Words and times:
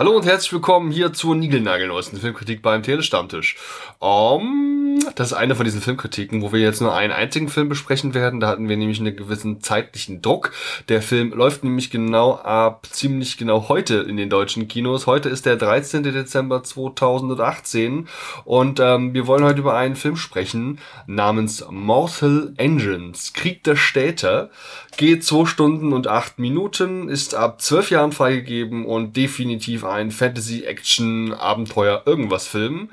Hallo 0.00 0.16
und 0.16 0.24
herzlich 0.24 0.54
willkommen 0.54 0.90
hier 0.90 1.12
zur 1.12 1.36
niegelnagelneuesten 1.36 2.18
Filmkritik 2.18 2.62
beim 2.62 2.82
Telestammtisch. 2.82 3.58
Um, 3.98 4.59
das 5.14 5.28
ist 5.28 5.36
eine 5.36 5.54
von 5.54 5.64
diesen 5.64 5.80
Filmkritiken, 5.80 6.42
wo 6.42 6.52
wir 6.52 6.60
jetzt 6.60 6.80
nur 6.80 6.94
einen 6.94 7.12
einzigen 7.12 7.48
Film 7.48 7.68
besprechen 7.68 8.14
werden. 8.14 8.40
Da 8.40 8.48
hatten 8.48 8.68
wir 8.68 8.76
nämlich 8.76 9.00
einen 9.00 9.16
gewissen 9.16 9.60
zeitlichen 9.60 10.22
Druck. 10.22 10.52
Der 10.88 11.02
Film 11.02 11.32
läuft 11.32 11.64
nämlich 11.64 11.90
genau 11.90 12.34
ab 12.34 12.86
ziemlich 12.90 13.36
genau 13.36 13.68
heute 13.68 13.96
in 13.96 14.16
den 14.16 14.30
deutschen 14.30 14.68
Kinos. 14.68 15.06
Heute 15.06 15.28
ist 15.28 15.46
der 15.46 15.56
13. 15.56 16.02
Dezember 16.02 16.62
2018 16.62 18.08
und 18.44 18.80
ähm, 18.80 19.14
wir 19.14 19.26
wollen 19.26 19.44
heute 19.44 19.60
über 19.60 19.76
einen 19.76 19.96
Film 19.96 20.16
sprechen 20.16 20.78
namens 21.06 21.64
Mortal 21.70 22.52
Engines, 22.56 23.32
Krieg 23.32 23.64
der 23.64 23.76
Städte. 23.76 24.50
Geht 24.96 25.24
zwei 25.24 25.46
Stunden 25.46 25.92
und 25.92 26.08
acht 26.08 26.38
Minuten, 26.38 27.08
ist 27.08 27.34
ab 27.34 27.62
zwölf 27.62 27.90
Jahren 27.90 28.12
freigegeben 28.12 28.84
und 28.84 29.16
definitiv 29.16 29.84
ein 29.84 30.10
Fantasy-Action-Abenteuer-Irgendwas-Film, 30.10 32.90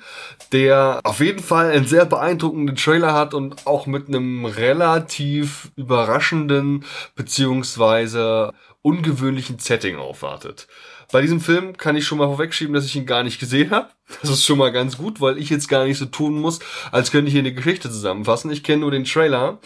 der 0.51 0.99
auf 1.03 1.19
jeden 1.19 1.41
Fall 1.41 1.71
einen 1.87 1.99
sehr 1.99 2.05
beeindruckenden 2.05 2.75
Trailer 2.75 3.13
hat 3.13 3.33
und 3.33 3.65
auch 3.65 3.87
mit 3.87 4.09
einem 4.09 4.45
relativ 4.45 5.71
überraschenden 5.77 6.83
beziehungsweise 7.15 8.53
ungewöhnlichen 8.81 9.59
Setting 9.59 9.97
aufwartet. 9.97 10.67
Bei 11.09 11.21
diesem 11.21 11.39
Film 11.39 11.77
kann 11.77 11.95
ich 11.95 12.05
schon 12.05 12.17
mal 12.17 12.27
vorwegschieben, 12.27 12.73
dass 12.73 12.85
ich 12.85 12.95
ihn 12.97 13.05
gar 13.05 13.23
nicht 13.23 13.39
gesehen 13.39 13.71
habe. 13.71 13.87
Das 14.21 14.29
ist 14.29 14.45
schon 14.45 14.57
mal 14.57 14.73
ganz 14.73 14.97
gut, 14.97 15.21
weil 15.21 15.37
ich 15.37 15.49
jetzt 15.49 15.69
gar 15.69 15.85
nicht 15.85 15.97
so 15.97 16.05
tun 16.05 16.39
muss, 16.39 16.59
als 16.91 17.11
könnte 17.11 17.27
ich 17.27 17.33
hier 17.33 17.41
eine 17.41 17.53
Geschichte 17.53 17.89
zusammenfassen. 17.89 18.51
Ich 18.51 18.63
kenne 18.63 18.81
nur 18.81 18.91
den 18.91 19.05
Trailer. 19.05 19.59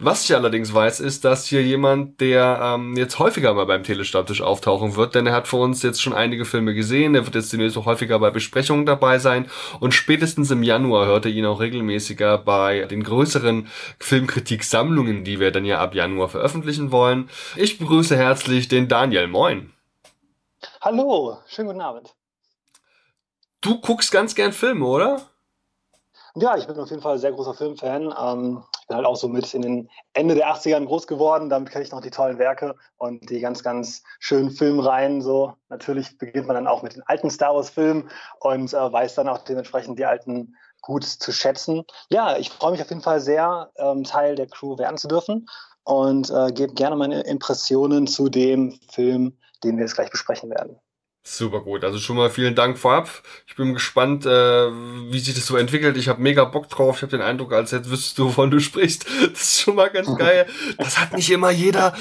Was 0.00 0.24
ich 0.24 0.34
allerdings 0.34 0.74
weiß, 0.74 0.98
ist, 0.98 1.24
dass 1.24 1.46
hier 1.46 1.62
jemand, 1.62 2.20
der 2.20 2.60
ähm, 2.62 2.96
jetzt 2.96 3.20
häufiger 3.20 3.54
mal 3.54 3.66
beim 3.66 3.84
Telestammtisch 3.84 4.40
auftauchen 4.40 4.96
wird, 4.96 5.14
denn 5.14 5.26
er 5.26 5.34
hat 5.34 5.46
für 5.46 5.56
uns 5.56 5.82
jetzt 5.82 6.02
schon 6.02 6.14
einige 6.14 6.44
Filme 6.44 6.74
gesehen. 6.74 7.14
Er 7.14 7.24
wird 7.24 7.36
jetzt 7.36 7.52
demnächst 7.52 7.78
auch 7.78 7.86
häufiger 7.86 8.18
bei 8.18 8.30
Besprechungen 8.30 8.86
dabei 8.86 9.20
sein 9.20 9.46
und 9.78 9.94
spätestens 9.94 10.50
im 10.50 10.64
Januar 10.64 11.06
hört 11.06 11.26
er 11.26 11.30
ihn 11.30 11.46
auch 11.46 11.60
regelmäßiger 11.60 12.38
bei 12.38 12.86
den 12.86 13.04
größeren 13.04 13.68
Filmkritiksammlungen, 14.00 15.22
die 15.22 15.38
wir 15.38 15.52
dann 15.52 15.64
ja 15.64 15.78
ab 15.78 15.94
Januar 15.94 16.28
veröffentlichen 16.28 16.90
wollen. 16.90 17.28
Ich 17.56 17.78
begrüße 17.78 18.16
herzlich 18.16 18.66
den 18.66 18.88
Daniel. 18.88 19.28
Moin. 19.28 19.77
Hallo, 20.80 21.38
schönen 21.48 21.68
guten 21.68 21.80
Abend. 21.80 22.14
Du 23.60 23.80
guckst 23.80 24.12
ganz 24.12 24.36
gern 24.36 24.52
Filme, 24.52 24.86
oder? 24.86 25.22
Ja, 26.36 26.56
ich 26.56 26.68
bin 26.68 26.78
auf 26.78 26.88
jeden 26.90 27.02
Fall 27.02 27.14
ein 27.14 27.18
sehr 27.18 27.32
großer 27.32 27.54
Filmfan. 27.54 28.14
Ähm, 28.16 28.62
ich 28.80 28.86
bin 28.86 28.96
halt 28.96 29.06
auch 29.06 29.16
so 29.16 29.26
mit 29.26 29.52
in 29.54 29.62
den 29.62 29.90
Ende 30.12 30.36
der 30.36 30.54
80ern 30.54 30.86
groß 30.86 31.08
geworden. 31.08 31.48
Damit 31.48 31.70
kenne 31.70 31.84
ich 31.84 31.90
noch 31.90 32.00
die 32.00 32.10
tollen 32.10 32.38
Werke 32.38 32.76
und 32.96 33.28
die 33.28 33.40
ganz, 33.40 33.64
ganz 33.64 34.04
schönen 34.20 34.52
Filmreihen. 34.52 35.20
So 35.20 35.54
natürlich 35.68 36.16
beginnt 36.16 36.46
man 36.46 36.54
dann 36.54 36.68
auch 36.68 36.84
mit 36.84 36.94
den 36.94 37.02
alten 37.06 37.30
Star 37.30 37.56
Wars-Filmen 37.56 38.08
und 38.38 38.72
äh, 38.72 38.92
weiß 38.92 39.16
dann 39.16 39.28
auch 39.28 39.38
dementsprechend 39.38 39.98
die 39.98 40.06
alten 40.06 40.54
gut 40.80 41.02
zu 41.02 41.32
schätzen. 41.32 41.82
Ja, 42.08 42.36
ich 42.36 42.50
freue 42.50 42.70
mich 42.70 42.82
auf 42.82 42.90
jeden 42.90 43.02
Fall 43.02 43.20
sehr, 43.20 43.72
ähm, 43.78 44.04
Teil 44.04 44.36
der 44.36 44.46
Crew 44.46 44.78
werden 44.78 44.96
zu 44.96 45.08
dürfen 45.08 45.48
und 45.82 46.30
äh, 46.30 46.52
gebe 46.52 46.74
gerne 46.74 46.94
meine 46.94 47.22
Impressionen 47.22 48.06
zu 48.06 48.28
dem 48.28 48.78
Film 48.92 49.36
den 49.64 49.76
wir 49.76 49.84
jetzt 49.84 49.94
gleich 49.94 50.10
besprechen 50.10 50.50
werden. 50.50 50.78
Super 51.30 51.60
gut. 51.60 51.84
Also 51.84 51.98
schon 51.98 52.16
mal 52.16 52.30
vielen 52.30 52.54
Dank 52.54 52.78
vorab. 52.78 53.10
Ich 53.46 53.54
bin 53.54 53.74
gespannt, 53.74 54.24
äh, 54.24 54.30
wie 54.30 55.18
sich 55.18 55.34
das 55.34 55.46
so 55.46 55.56
entwickelt. 55.56 55.98
Ich 55.98 56.08
habe 56.08 56.22
mega 56.22 56.44
Bock 56.44 56.70
drauf. 56.70 56.96
Ich 56.96 57.02
habe 57.02 57.10
den 57.10 57.20
Eindruck, 57.20 57.52
als 57.52 57.70
jetzt 57.70 57.90
wüsstest 57.90 58.18
du, 58.18 58.26
wovon 58.26 58.50
du 58.50 58.60
sprichst. 58.60 59.04
Das 59.32 59.42
ist 59.42 59.60
schon 59.60 59.74
mal 59.74 59.90
ganz 59.90 60.16
geil. 60.18 60.46
Das 60.78 60.98
hat 60.98 61.12
nicht 61.12 61.30
immer 61.30 61.50
jeder. 61.50 61.92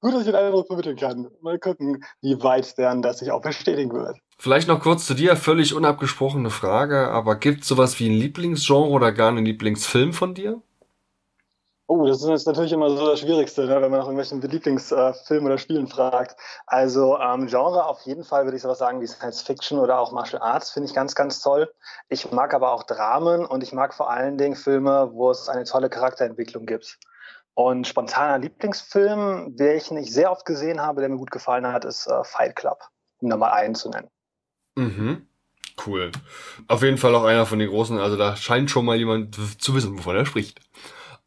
gut, 0.00 0.14
dass 0.14 0.20
ich 0.20 0.26
den 0.26 0.34
Eindruck 0.36 0.68
vermitteln 0.68 0.96
kann. 0.96 1.28
Mal 1.40 1.58
gucken, 1.58 2.04
wie 2.20 2.40
weit 2.40 2.78
dann 2.78 3.02
das 3.02 3.18
sich 3.18 3.32
auch 3.32 3.42
bestätigen 3.42 3.92
wird. 3.92 4.16
Vielleicht 4.38 4.68
noch 4.68 4.80
kurz 4.80 5.06
zu 5.06 5.14
dir, 5.14 5.36
völlig 5.36 5.74
unabgesprochene 5.74 6.50
Frage, 6.50 7.08
aber 7.08 7.36
gibt 7.36 7.62
es 7.62 7.68
sowas 7.68 7.98
wie 7.98 8.08
ein 8.08 8.14
Lieblingsgenre 8.14 8.88
oder 8.88 9.10
gar 9.10 9.30
einen 9.30 9.44
Lieblingsfilm 9.44 10.12
von 10.12 10.34
dir? 10.34 10.62
Oh, 11.86 12.06
das 12.06 12.22
ist 12.22 12.46
natürlich 12.46 12.72
immer 12.72 12.88
so 12.88 13.06
das 13.06 13.20
Schwierigste, 13.20 13.66
ne, 13.66 13.74
wenn 13.74 13.90
man 13.90 14.00
nach 14.00 14.06
irgendwelchen 14.06 14.40
Lieblingsfilmen 14.40 15.46
oder 15.46 15.58
Spielen 15.58 15.86
fragt. 15.86 16.34
Also 16.66 17.18
ähm, 17.18 17.46
Genre 17.46 17.84
auf 17.84 18.00
jeden 18.06 18.24
Fall 18.24 18.44
würde 18.44 18.56
ich 18.56 18.62
sowas 18.62 18.78
sagen 18.78 19.02
wie 19.02 19.06
Science 19.06 19.42
Fiction 19.42 19.78
oder 19.78 19.98
auch 19.98 20.10
Martial 20.10 20.40
Arts 20.40 20.70
finde 20.70 20.88
ich 20.88 20.94
ganz, 20.94 21.14
ganz 21.14 21.40
toll. 21.40 21.70
Ich 22.08 22.32
mag 22.32 22.54
aber 22.54 22.72
auch 22.72 22.84
Dramen 22.84 23.44
und 23.44 23.62
ich 23.62 23.74
mag 23.74 23.92
vor 23.92 24.10
allen 24.10 24.38
Dingen 24.38 24.56
Filme, 24.56 25.10
wo 25.12 25.30
es 25.30 25.50
eine 25.50 25.64
tolle 25.64 25.90
Charakterentwicklung 25.90 26.64
gibt. 26.64 26.98
Und 27.52 27.86
spontaner 27.86 28.38
Lieblingsfilm, 28.38 29.54
welchen 29.58 29.98
ich 29.98 30.12
sehr 30.12 30.32
oft 30.32 30.46
gesehen 30.46 30.80
habe, 30.80 31.02
der 31.02 31.10
mir 31.10 31.18
gut 31.18 31.30
gefallen 31.30 31.66
hat, 31.66 31.84
ist 31.84 32.06
äh, 32.06 32.24
Fight 32.24 32.56
Club, 32.56 32.78
um 33.20 33.28
da 33.28 33.36
mal 33.36 33.52
einen 33.52 33.74
zu 33.74 33.90
nennen. 33.90 34.08
Mhm. 34.76 35.28
Cool. 35.86 36.12
Auf 36.66 36.82
jeden 36.82 36.98
Fall 36.98 37.14
auch 37.14 37.24
einer 37.24 37.46
von 37.46 37.58
den 37.58 37.68
großen, 37.68 37.98
also 37.98 38.16
da 38.16 38.36
scheint 38.36 38.70
schon 38.70 38.86
mal 38.86 38.96
jemand 38.96 39.36
zu 39.60 39.74
wissen, 39.74 39.98
wovon 39.98 40.16
er 40.16 40.24
spricht. 40.24 40.60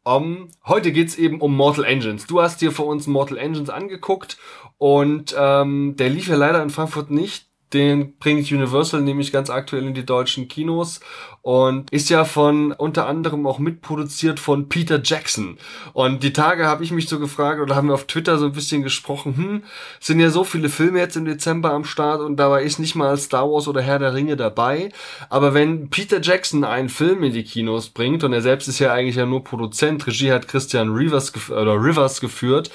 Um, 0.08 0.48
heute 0.64 0.90
geht's 0.90 1.16
eben 1.16 1.42
um 1.42 1.54
Mortal 1.54 1.84
Engines. 1.84 2.26
Du 2.26 2.40
hast 2.40 2.62
dir 2.62 2.72
vor 2.72 2.86
uns 2.86 3.06
Mortal 3.06 3.36
Engines 3.36 3.68
angeguckt 3.68 4.38
und 4.78 5.36
ähm, 5.38 5.96
der 5.98 6.08
lief 6.08 6.28
ja 6.28 6.36
leider 6.36 6.62
in 6.62 6.70
Frankfurt 6.70 7.10
nicht. 7.10 7.47
Den 7.72 8.16
bringt 8.18 8.50
Universal 8.50 9.02
nämlich 9.02 9.30
ganz 9.30 9.50
aktuell 9.50 9.86
in 9.86 9.94
die 9.94 10.06
deutschen 10.06 10.48
Kinos 10.48 11.00
und 11.42 11.90
ist 11.92 12.08
ja 12.08 12.24
von 12.24 12.72
unter 12.72 13.06
anderem 13.06 13.46
auch 13.46 13.58
mitproduziert 13.58 14.40
von 14.40 14.68
Peter 14.68 15.00
Jackson. 15.02 15.58
Und 15.92 16.22
die 16.22 16.32
Tage 16.32 16.66
habe 16.66 16.82
ich 16.84 16.92
mich 16.92 17.08
so 17.08 17.18
gefragt 17.18 17.60
oder 17.60 17.76
haben 17.76 17.88
wir 17.88 17.94
auf 17.94 18.06
Twitter 18.06 18.38
so 18.38 18.46
ein 18.46 18.52
bisschen 18.52 18.82
gesprochen, 18.82 19.36
hm, 19.36 19.62
sind 20.00 20.20
ja 20.20 20.30
so 20.30 20.44
viele 20.44 20.68
Filme 20.68 20.98
jetzt 20.98 21.16
im 21.16 21.26
Dezember 21.26 21.72
am 21.72 21.84
Start 21.84 22.20
und 22.20 22.36
dabei 22.36 22.62
ist 22.62 22.78
nicht 22.78 22.94
mal 22.94 23.16
Star 23.16 23.50
Wars 23.50 23.68
oder 23.68 23.82
Herr 23.82 23.98
der 23.98 24.14
Ringe 24.14 24.36
dabei. 24.36 24.90
Aber 25.28 25.54
wenn 25.54 25.90
Peter 25.90 26.20
Jackson 26.20 26.64
einen 26.64 26.88
Film 26.88 27.22
in 27.22 27.32
die 27.32 27.44
Kinos 27.44 27.90
bringt 27.90 28.24
und 28.24 28.32
er 28.32 28.42
selbst 28.42 28.68
ist 28.68 28.78
ja 28.78 28.92
eigentlich 28.92 29.16
ja 29.16 29.26
nur 29.26 29.44
Produzent, 29.44 30.06
Regie 30.06 30.32
hat 30.32 30.48
Christian 30.48 30.90
Rivers 30.90 31.32
oder 31.50 31.74
Rivers 31.74 32.20
geführt, 32.20 32.70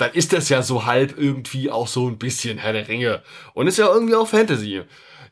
dann 0.00 0.12
ist 0.12 0.32
das 0.32 0.48
ja 0.48 0.62
so 0.62 0.86
halb 0.86 1.18
irgendwie 1.18 1.70
auch 1.70 1.86
so 1.86 2.08
ein 2.08 2.18
bisschen 2.18 2.58
Herr 2.58 2.72
der 2.72 2.88
Ringe. 2.88 3.22
Und 3.54 3.66
ist 3.66 3.78
ja 3.78 3.86
irgendwie 3.86 4.14
auch 4.14 4.26
Fantasy. 4.26 4.82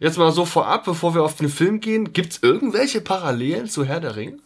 Jetzt 0.01 0.19
mal 0.19 0.31
so 0.31 0.45
vorab, 0.45 0.85
bevor 0.85 1.15
wir 1.15 1.25
auf 1.25 1.37
den 1.37 1.49
Film 1.49 1.81
gehen, 1.81 2.13
gibt 2.13 2.33
es 2.33 2.43
irgendwelche 2.43 3.01
Parallelen 3.01 3.69
zu 3.69 3.85
Herr 3.85 4.01
der 4.01 4.15
Ringe? 4.15 4.39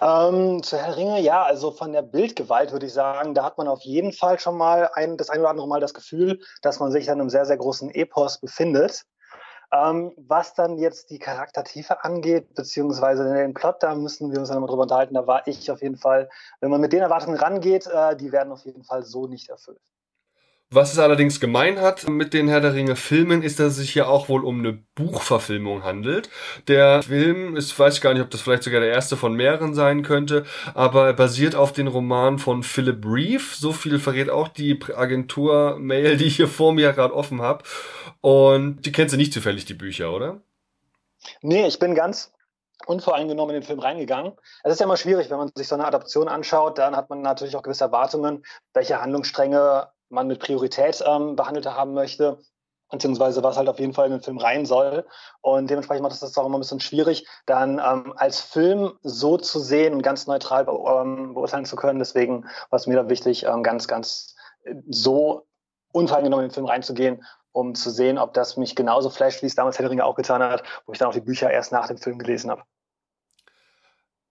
Ähm, 0.00 0.62
zu 0.62 0.76
Herr 0.76 0.88
der 0.88 0.96
Ringe, 0.96 1.20
ja, 1.20 1.42
also 1.42 1.70
von 1.70 1.92
der 1.92 2.02
Bildgewalt 2.02 2.72
würde 2.72 2.86
ich 2.86 2.92
sagen, 2.92 3.34
da 3.34 3.44
hat 3.44 3.58
man 3.58 3.68
auf 3.68 3.82
jeden 3.82 4.12
Fall 4.12 4.38
schon 4.38 4.56
mal 4.56 4.88
ein, 4.94 5.16
das 5.16 5.30
ein 5.30 5.40
oder 5.40 5.50
andere 5.50 5.68
Mal 5.68 5.80
das 5.80 5.94
Gefühl, 5.94 6.40
dass 6.62 6.80
man 6.80 6.90
sich 6.90 7.06
in 7.06 7.12
einem 7.14 7.30
sehr, 7.30 7.44
sehr 7.44 7.56
großen 7.56 7.90
Epos 7.90 8.38
befindet. 8.38 9.04
Ähm, 9.72 10.12
was 10.16 10.54
dann 10.54 10.78
jetzt 10.78 11.10
die 11.10 11.18
Charaktertiefe 11.18 12.04
angeht, 12.04 12.54
beziehungsweise 12.54 13.24
den 13.34 13.54
Plot, 13.54 13.82
da 13.82 13.94
müssen 13.94 14.30
wir 14.30 14.38
uns 14.38 14.48
dann 14.48 14.60
mal 14.60 14.66
drüber 14.66 14.82
unterhalten. 14.82 15.14
Da 15.14 15.26
war 15.26 15.46
ich 15.46 15.70
auf 15.70 15.82
jeden 15.82 15.96
Fall, 15.96 16.28
wenn 16.60 16.70
man 16.70 16.80
mit 16.80 16.92
den 16.92 17.00
Erwartungen 17.00 17.38
rangeht, 17.38 17.86
äh, 17.86 18.16
die 18.16 18.32
werden 18.32 18.52
auf 18.52 18.64
jeden 18.64 18.84
Fall 18.84 19.02
so 19.02 19.26
nicht 19.26 19.48
erfüllt. 19.48 19.80
Was 20.70 20.92
es 20.92 20.98
allerdings 20.98 21.38
gemein 21.38 21.80
hat 21.80 22.08
mit 22.08 22.34
den 22.34 22.48
Herr 22.48 22.60
der 22.60 22.74
Ringe 22.74 22.96
Filmen, 22.96 23.44
ist, 23.44 23.60
dass 23.60 23.68
es 23.68 23.76
sich 23.76 23.92
hier 23.92 24.08
auch 24.08 24.28
wohl 24.28 24.44
um 24.44 24.58
eine 24.58 24.72
Buchverfilmung 24.96 25.84
handelt. 25.84 26.28
Der 26.66 27.04
Film 27.04 27.54
ist, 27.54 27.78
weiß 27.78 27.94
ich 27.94 28.00
gar 28.00 28.14
nicht, 28.14 28.22
ob 28.22 28.30
das 28.30 28.40
vielleicht 28.40 28.64
sogar 28.64 28.80
der 28.80 28.90
erste 28.90 29.16
von 29.16 29.34
mehreren 29.34 29.74
sein 29.74 30.02
könnte, 30.02 30.44
aber 30.74 31.12
basiert 31.12 31.54
auf 31.54 31.72
den 31.72 31.86
Roman 31.86 32.40
von 32.40 32.64
Philip 32.64 33.04
Reeve. 33.06 33.44
So 33.54 33.70
viel 33.70 34.00
verrät 34.00 34.28
auch 34.28 34.48
die 34.48 34.76
Agentur-Mail, 34.92 36.16
die 36.16 36.24
ich 36.24 36.34
hier 36.34 36.48
vor 36.48 36.72
mir 36.72 36.92
gerade 36.92 37.14
offen 37.14 37.42
habe. 37.42 37.62
Und 38.20 38.84
die 38.84 38.90
kennst 38.90 39.14
du 39.14 39.16
nicht 39.16 39.32
zufällig, 39.32 39.66
die 39.66 39.74
Bücher, 39.74 40.12
oder? 40.12 40.40
Nee, 41.42 41.68
ich 41.68 41.78
bin 41.78 41.94
ganz 41.94 42.32
unvoreingenommen 42.86 43.54
in 43.54 43.60
den 43.60 43.66
Film 43.66 43.78
reingegangen. 43.78 44.32
Es 44.64 44.72
ist 44.72 44.80
ja 44.80 44.86
immer 44.86 44.96
schwierig, 44.96 45.30
wenn 45.30 45.38
man 45.38 45.52
sich 45.54 45.68
so 45.68 45.76
eine 45.76 45.86
Adaption 45.86 46.26
anschaut, 46.26 46.78
dann 46.78 46.96
hat 46.96 47.08
man 47.08 47.22
natürlich 47.22 47.54
auch 47.54 47.62
gewisse 47.62 47.84
Erwartungen, 47.84 48.44
welche 48.74 49.00
Handlungsstränge 49.00 49.88
man 50.08 50.26
mit 50.26 50.40
Priorität 50.40 51.02
ähm, 51.06 51.36
behandelt 51.36 51.66
haben 51.66 51.94
möchte, 51.94 52.38
beziehungsweise 52.90 53.42
was 53.42 53.56
halt 53.56 53.68
auf 53.68 53.78
jeden 53.78 53.92
Fall 53.92 54.06
in 54.06 54.12
den 54.12 54.22
Film 54.22 54.38
rein 54.38 54.66
soll. 54.66 55.06
Und 55.40 55.68
dementsprechend 55.70 56.02
macht 56.02 56.12
es 56.12 56.20
das 56.20 56.36
auch 56.38 56.46
immer 56.46 56.58
ein 56.58 56.60
bisschen 56.60 56.80
schwierig, 56.80 57.26
dann 57.46 57.78
ähm, 57.78 58.12
als 58.16 58.40
Film 58.40 58.92
so 59.02 59.36
zu 59.36 59.58
sehen 59.58 59.94
und 59.94 60.02
ganz 60.02 60.26
neutral 60.26 60.64
be 60.64 60.72
ähm, 60.72 61.34
beurteilen 61.34 61.64
zu 61.64 61.76
können. 61.76 61.98
Deswegen 61.98 62.44
war 62.70 62.76
es 62.76 62.86
mir 62.86 62.96
da 62.96 63.08
wichtig, 63.08 63.44
ähm, 63.44 63.62
ganz, 63.62 63.88
ganz 63.88 64.36
äh, 64.64 64.74
so 64.88 65.46
unvoreingenommen 65.92 66.44
in 66.44 66.50
den 66.50 66.54
Film 66.54 66.66
reinzugehen, 66.66 67.24
um 67.52 67.74
zu 67.74 67.90
sehen, 67.90 68.18
ob 68.18 68.34
das 68.34 68.56
mich 68.56 68.76
genauso 68.76 69.10
flasht, 69.10 69.42
wie 69.42 69.46
es 69.46 69.54
damals 69.54 69.78
Herr 69.78 70.04
auch 70.04 70.14
getan 70.14 70.42
hat, 70.42 70.62
wo 70.84 70.92
ich 70.92 70.98
dann 70.98 71.08
auch 71.08 71.14
die 71.14 71.20
Bücher 71.20 71.50
erst 71.50 71.72
nach 71.72 71.88
dem 71.88 71.96
Film 71.96 72.18
gelesen 72.18 72.50
habe. 72.50 72.62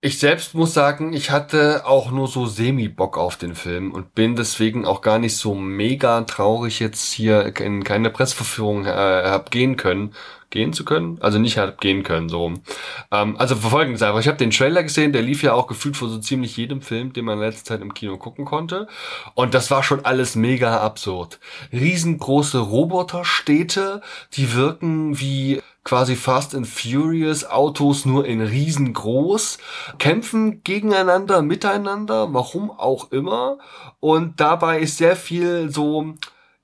Ich 0.06 0.20
selbst 0.20 0.54
muss 0.54 0.76
sagen, 0.76 1.14
ich 1.14 1.32
hatte 1.32 1.88
auch 1.88 2.12
nur 2.12 2.28
so 2.28 2.46
semi-Bock 2.46 3.18
auf 3.18 3.38
den 3.38 3.56
Film 3.56 3.92
und 3.92 4.14
bin 4.14 4.36
deswegen 4.36 4.86
auch 4.86 5.02
gar 5.02 5.18
nicht 5.18 5.36
so 5.36 5.56
mega 5.56 6.22
traurig 6.22 6.80
jetzt 6.80 7.12
hier 7.12 7.60
in 7.60 7.84
keine 7.84 8.12
Pressverführung 8.12 8.86
äh, 8.86 8.92
hab 8.92 9.50
gehen 9.50 9.78
können 9.78 10.14
gehen 10.52 10.74
zu 10.74 10.86
können. 10.86 11.18
Also 11.22 11.40
nicht 11.40 11.58
hat 11.58 11.82
gehen 11.82 12.04
können, 12.04 12.30
so 12.30 12.44
rum. 12.44 12.62
Ähm, 13.12 13.36
also 13.38 13.56
verfolgendes 13.56 14.04
einfach. 14.04 14.20
Ich 14.20 14.28
habe 14.28 14.38
den 14.38 14.52
Trailer 14.52 14.84
gesehen, 14.84 15.12
der 15.12 15.24
lief 15.24 15.42
ja 15.42 15.54
auch 15.54 15.66
gefühlt 15.66 15.98
vor 15.98 16.08
so 16.08 16.20
ziemlich 16.20 16.56
jedem 16.56 16.82
Film, 16.82 17.12
den 17.12 17.26
man 17.26 17.40
in 17.40 17.44
letzter 17.44 17.66
Zeit 17.66 17.82
im 17.82 17.96
Kino 17.96 18.18
gucken 18.18 18.46
konnte. 18.46 18.88
Und 19.34 19.56
das 19.56 19.72
war 19.72 19.82
schon 19.82 20.06
alles 20.06 20.36
mega 20.36 20.82
absurd. 20.82 21.40
Riesengroße 21.74 22.60
Roboterstädte, 22.60 24.02
die 24.34 24.54
wirken 24.54 25.20
wie 25.20 25.62
quasi 25.86 26.16
Fast 26.16 26.56
and 26.56 26.68
Furious 26.68 27.46
Autos 27.46 28.06
nur 28.06 28.26
in 28.26 28.42
riesengroß, 28.42 29.60
kämpfen 30.00 30.64
gegeneinander, 30.64 31.44
miteinander, 31.44 32.34
warum 32.34 32.72
auch 32.72 33.12
immer. 33.12 33.60
Und 34.00 34.40
dabei 34.40 34.80
ist 34.80 34.98
sehr 34.98 35.16
viel 35.16 35.70
so 35.72 36.16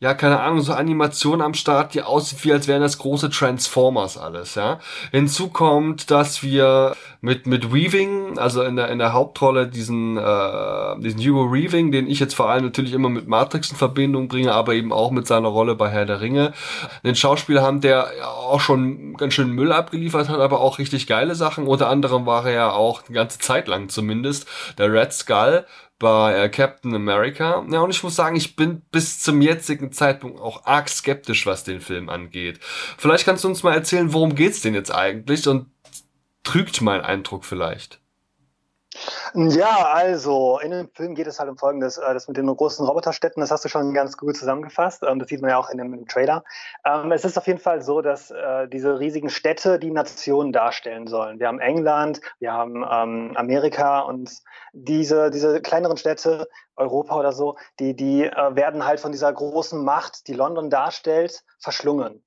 ja, 0.02 0.16
keine 0.16 0.40
Ahnung, 0.40 0.62
so 0.62 0.74
Animation 0.74 1.44
am 1.44 1.54
Start, 1.54 1.94
die 1.94 2.02
aussieht 2.02 2.44
wie 2.44 2.52
als 2.52 2.68
wären 2.68 2.82
das 2.82 2.98
große 2.98 3.30
Transformers 3.30 4.18
alles, 4.18 4.56
ja. 4.56 4.80
Hinzu 5.12 5.50
kommt, 5.50 6.10
dass 6.10 6.42
wir 6.42 6.96
mit, 7.22 7.46
mit 7.46 7.72
Weaving, 7.72 8.40
also 8.40 8.64
in 8.64 8.78
der, 8.78 8.90
in 8.90 8.98
der 8.98 9.14
Hauptrolle 9.14 9.68
diesen, 9.68 10.18
äh, 10.18 11.00
diesen 11.00 11.20
Hugo 11.22 11.54
Weaving, 11.54 11.92
den 11.92 12.08
ich 12.08 12.20
jetzt 12.20 12.34
vor 12.34 12.50
allem 12.50 12.66
natürlich 12.66 12.94
immer 12.94 13.10
mit 13.10 13.28
Matrix 13.28 13.70
in 13.70 13.78
Verbindung 13.78 14.28
bringe, 14.28 14.52
aber 14.54 14.74
eben 14.74 14.92
auch 14.92 15.12
mit 15.12 15.28
seiner 15.28 15.50
Rolle 15.50 15.76
bei 15.76 15.90
Herr 15.90 16.08
der 16.08 16.20
Ringe, 16.20 16.54
einen 17.04 17.16
Schauspieler 17.16 17.62
haben, 17.62 17.82
der 17.82 18.08
auch 18.26 18.60
schon 18.60 19.16
ganz 19.18 19.36
schön 19.36 19.52
Müll 19.52 19.72
abgeliefert 19.72 20.30
hat, 20.30 20.40
aber 20.40 20.62
auch 20.62 20.80
richtig 20.80 21.06
geile 21.06 21.36
Sachen. 21.36 21.68
Unter 21.68 21.90
anderem 21.90 22.26
war 22.26 22.48
er 22.48 22.54
ja 22.54 22.72
auch 22.72 23.04
die 23.04 23.14
ganze 23.14 23.38
Zeit 23.38 23.68
lang 23.68 23.90
zumindest 23.90 24.48
der 24.80 24.92
Red 24.92 25.14
Skull 25.14 25.64
bei 26.02 26.34
äh, 26.34 26.50
Captain 26.50 26.96
America. 26.96 27.64
Ja, 27.72 27.82
und 27.82 27.92
ich 27.92 28.02
muss 28.02 28.16
sagen, 28.16 28.36
ich 28.36 28.56
bin 28.56 28.82
bis 28.92 29.22
zum 29.22 29.40
jetzigen 29.40 29.92
Zeitpunkt 29.92 30.42
auch 30.42 30.66
arg 30.66 30.90
skeptisch, 30.90 31.46
was 31.46 31.64
den 31.64 31.80
Film 31.80 32.10
angeht. 32.10 32.60
Vielleicht 32.98 33.24
kannst 33.24 33.44
du 33.44 33.48
uns 33.48 33.62
mal 33.62 33.76
erzählen, 33.76 34.12
worum 34.12 34.34
geht's 34.34 34.62
denn 34.62 34.74
jetzt 34.74 34.94
eigentlich 34.94 35.48
und 35.48 35.68
trügt 36.44 36.82
mein 36.82 37.02
Eindruck 37.02 37.46
vielleicht? 37.46 38.01
Ja, 39.34 39.90
also 39.94 40.60
in 40.60 40.72
dem 40.72 40.90
Film 40.94 41.16
geht 41.16 41.28
es 41.28 41.40
halt 41.40 41.50
um 41.50 41.58
Folgendes, 41.58 41.98
äh, 41.98 42.14
das 42.14 42.28
mit 42.28 42.36
den 42.36 42.48
großen 42.48 42.86
Roboterstädten, 42.86 43.40
das 43.40 43.50
hast 43.50 43.64
du 43.64 43.70
schon 43.70 43.94
ganz 43.94 44.18
gut 44.18 44.36
zusammengefasst, 44.36 45.04
ähm, 45.04 45.20
das 45.20 45.30
sieht 45.30 45.42
man 45.42 45.52
ja 45.52 45.58
auch 45.58 45.70
in 45.70 45.78
dem, 45.78 46.06
Trailer. 46.08 46.44
Ähm, 46.84 47.12
es 47.14 47.24
ist 47.24 47.38
auf 47.38 47.48
jeden 47.48 47.60
Fall 47.60 47.82
so, 47.82 48.02
dass 48.02 48.32
äh, 48.32 48.68
diese 48.68 49.00
riesigen 49.00 49.30
Städte 49.30 49.80
die 49.80 49.92
Nationen 49.92 50.52
darstellen 50.52 51.08
sollen. 51.08 51.40
Wir 51.40 51.48
haben 51.48 51.60
England, 51.60 52.20
wir 52.40 52.52
haben 52.52 52.84
ähm, 52.90 53.32
Amerika 53.36 54.00
und 54.02 54.42
diese, 54.74 55.32
diese 55.32 55.62
kleineren 55.62 55.98
Städte, 55.98 56.50
Europa 56.76 57.18
oder 57.18 57.32
so, 57.32 57.56
die, 57.80 57.96
die 57.96 58.26
äh, 58.26 58.56
werden 58.56 58.86
halt 58.86 59.00
von 59.00 59.14
dieser 59.14 59.32
großen 59.32 59.82
Macht, 59.84 60.28
die 60.28 60.34
London 60.34 60.70
darstellt, 60.70 61.44
verschlungen. 61.60 62.24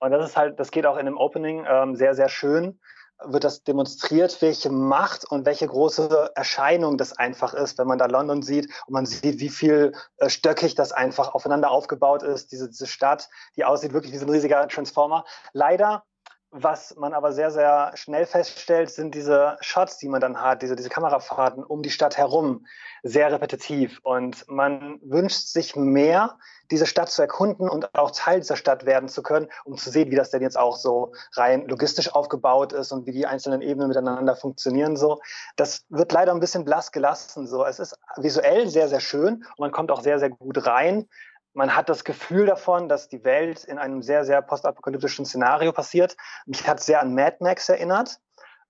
Und 0.00 0.10
das 0.10 0.30
ist 0.30 0.36
halt, 0.36 0.60
das 0.60 0.70
geht 0.70 0.84
auch 0.84 0.98
in 0.98 1.06
dem 1.06 1.16
Opening 1.16 1.64
sehr, 1.94 2.16
sehr 2.16 2.28
schön 2.28 2.80
wird 3.26 3.44
das 3.44 3.64
demonstriert, 3.64 4.40
welche 4.40 4.70
Macht 4.70 5.30
und 5.30 5.46
welche 5.46 5.66
große 5.66 6.32
Erscheinung 6.34 6.98
das 6.98 7.12
einfach 7.12 7.54
ist, 7.54 7.78
wenn 7.78 7.86
man 7.86 7.98
da 7.98 8.06
London 8.06 8.42
sieht 8.42 8.68
und 8.86 8.94
man 8.94 9.06
sieht, 9.06 9.40
wie 9.40 9.48
viel 9.48 9.92
äh, 10.16 10.28
stöckig 10.28 10.74
das 10.74 10.92
einfach 10.92 11.34
aufeinander 11.34 11.70
aufgebaut 11.70 12.22
ist, 12.22 12.52
diese, 12.52 12.68
diese 12.68 12.86
Stadt, 12.86 13.28
die 13.56 13.64
aussieht 13.64 13.92
wirklich 13.92 14.12
wie 14.12 14.18
so 14.18 14.26
ein 14.26 14.30
riesiger 14.30 14.66
Transformer. 14.68 15.24
Leider 15.52 16.04
was 16.52 16.94
man 16.96 17.14
aber 17.14 17.32
sehr, 17.32 17.50
sehr 17.50 17.92
schnell 17.94 18.26
feststellt, 18.26 18.90
sind 18.90 19.14
diese 19.14 19.56
Shots, 19.62 19.96
die 19.96 20.08
man 20.08 20.20
dann 20.20 20.40
hat, 20.40 20.60
diese, 20.60 20.76
diese 20.76 20.90
Kamerafahrten 20.90 21.64
um 21.64 21.82
die 21.82 21.90
Stadt 21.90 22.18
herum, 22.18 22.66
sehr 23.02 23.32
repetitiv. 23.32 24.00
Und 24.02 24.46
man 24.48 25.00
wünscht 25.02 25.46
sich 25.46 25.76
mehr, 25.76 26.36
diese 26.70 26.86
Stadt 26.86 27.10
zu 27.10 27.22
erkunden 27.22 27.68
und 27.68 27.94
auch 27.94 28.10
Teil 28.10 28.40
dieser 28.40 28.56
Stadt 28.56 28.84
werden 28.84 29.08
zu 29.08 29.22
können, 29.22 29.48
um 29.64 29.78
zu 29.78 29.90
sehen, 29.90 30.10
wie 30.10 30.16
das 30.16 30.30
denn 30.30 30.42
jetzt 30.42 30.58
auch 30.58 30.76
so 30.76 31.12
rein 31.32 31.66
logistisch 31.66 32.14
aufgebaut 32.14 32.74
ist 32.74 32.92
und 32.92 33.06
wie 33.06 33.12
die 33.12 33.26
einzelnen 33.26 33.62
Ebenen 33.62 33.88
miteinander 33.88 34.36
funktionieren. 34.36 34.96
So, 34.96 35.20
das 35.56 35.86
wird 35.88 36.12
leider 36.12 36.32
ein 36.32 36.40
bisschen 36.40 36.64
blass 36.64 36.92
gelassen. 36.92 37.46
So, 37.46 37.64
es 37.64 37.78
ist 37.78 37.98
visuell 38.16 38.68
sehr, 38.68 38.88
sehr 38.88 39.00
schön 39.00 39.36
und 39.36 39.58
man 39.58 39.72
kommt 39.72 39.90
auch 39.90 40.02
sehr, 40.02 40.18
sehr 40.18 40.30
gut 40.30 40.66
rein 40.66 41.08
man 41.54 41.76
hat 41.76 41.88
das 41.88 42.04
Gefühl 42.04 42.46
davon, 42.46 42.88
dass 42.88 43.08
die 43.08 43.24
Welt 43.24 43.64
in 43.64 43.78
einem 43.78 44.02
sehr, 44.02 44.24
sehr 44.24 44.42
postapokalyptischen 44.42 45.26
Szenario 45.26 45.72
passiert. 45.72 46.16
Mich 46.46 46.66
hat 46.66 46.80
sehr 46.80 47.00
an 47.00 47.14
Mad 47.14 47.36
Max 47.40 47.68
erinnert. 47.68 48.20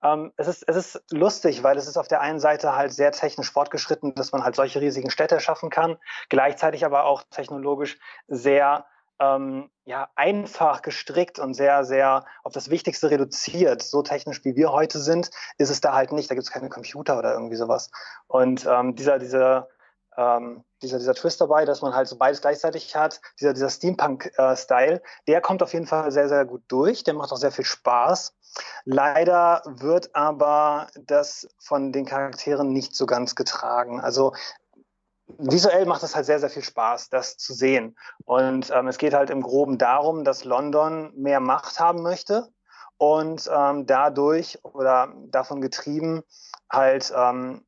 Ähm, 0.03 0.33
es, 0.37 0.49
ist, 0.49 0.65
es 0.69 0.77
ist 0.77 1.03
lustig, 1.13 1.63
weil 1.63 1.77
es 1.77 1.87
ist 1.87 1.97
auf 1.97 2.09
der 2.09 2.21
einen 2.21 2.41
Seite 2.41 2.75
halt 2.75 2.93
sehr 2.93 3.13
technisch 3.13 3.53
fortgeschritten, 3.53 4.15
dass 4.15 4.33
man 4.33 4.43
halt 4.43 4.57
solche 4.57 4.81
riesigen 4.81 5.11
Städte 5.11 5.39
schaffen 5.41 5.71
kann, 5.71 5.97
gleichzeitig 6.29 6.85
aber 6.85 7.05
auch 7.05 7.23
technologisch 7.31 7.99
sehr 8.27 8.85
ähm, 9.21 9.71
ja, 9.85 10.09
einfach 10.17 10.83
gestrickt 10.83 11.39
und 11.39 11.55
sehr, 11.55 11.85
sehr 11.85 12.25
auf 12.43 12.53
das 12.53 12.71
Wichtigste 12.71 13.11
reduziert. 13.11 13.83
So 13.83 14.03
technisch 14.03 14.45
wie 14.45 14.57
wir 14.57 14.73
heute 14.73 14.99
sind, 14.99 15.31
ist 15.59 15.71
es 15.71 15.81
da 15.81 15.93
halt 15.93 16.11
nicht. 16.11 16.31
Da 16.31 16.35
gibt 16.35 16.47
es 16.47 16.53
keine 16.53 16.69
Computer 16.69 17.19
oder 17.19 17.33
irgendwie 17.33 17.57
sowas. 17.57 17.91
Und 18.27 18.67
ähm, 18.67 18.97
dieser, 18.97 19.21
dieser 19.21 19.69
ähm, 20.17 20.65
dieser, 20.83 20.99
dieser 20.99 21.15
Twist 21.15 21.41
dabei, 21.41 21.65
dass 21.65 21.83
man 21.83 21.95
halt 21.95 22.09
so 22.09 22.17
beides 22.17 22.41
gleichzeitig 22.41 22.95
hat, 22.97 23.21
dieser, 23.41 23.53
dieser 23.53 23.71
Steampunk-Style, 23.71 25.03
der 25.27 25.41
kommt 25.41 25.63
auf 25.63 25.73
jeden 25.73 25.87
Fall 25.87 26.11
sehr, 26.11 26.29
sehr 26.29 26.45
gut 26.45 26.63
durch, 26.69 27.05
der 27.05 27.15
macht 27.15 27.33
auch 27.33 27.37
sehr 27.37 27.53
viel 27.53 27.65
Spaß. 27.65 28.35
Leider 28.85 29.63
wird 29.65 30.15
aber 30.15 30.89
das 31.01 31.49
von 31.59 31.93
den 31.93 32.05
Charakteren 32.05 32.73
nicht 32.73 32.95
so 32.95 33.07
ganz 33.07 33.35
getragen. 33.35 34.01
Also 34.01 34.33
visuell 35.39 35.87
macht 35.87 36.03
es 36.03 36.15
halt 36.15 36.27
sehr, 36.27 36.41
sehr 36.41 36.51
viel 36.51 36.65
Spaß, 36.65 37.09
das 37.09 37.37
zu 37.39 37.55
sehen. 37.55 37.97
Und 38.25 38.71
ähm, 38.71 38.89
es 38.89 38.99
geht 38.99 39.15
halt 39.15 39.31
im 39.31 39.43
Groben 39.43 39.79
darum, 39.79 40.25
dass 40.25 40.45
London 40.45 41.13
mehr 41.15 41.41
Macht 41.41 41.81
haben 41.81 42.03
möchte 42.03 42.49
und 42.99 43.51
ähm, 43.53 43.87
dadurch 43.87 44.59
oder 44.63 45.13
davon 45.27 45.61
getrieben 45.61 46.23
halt 46.71 47.13
ähm, 47.17 47.65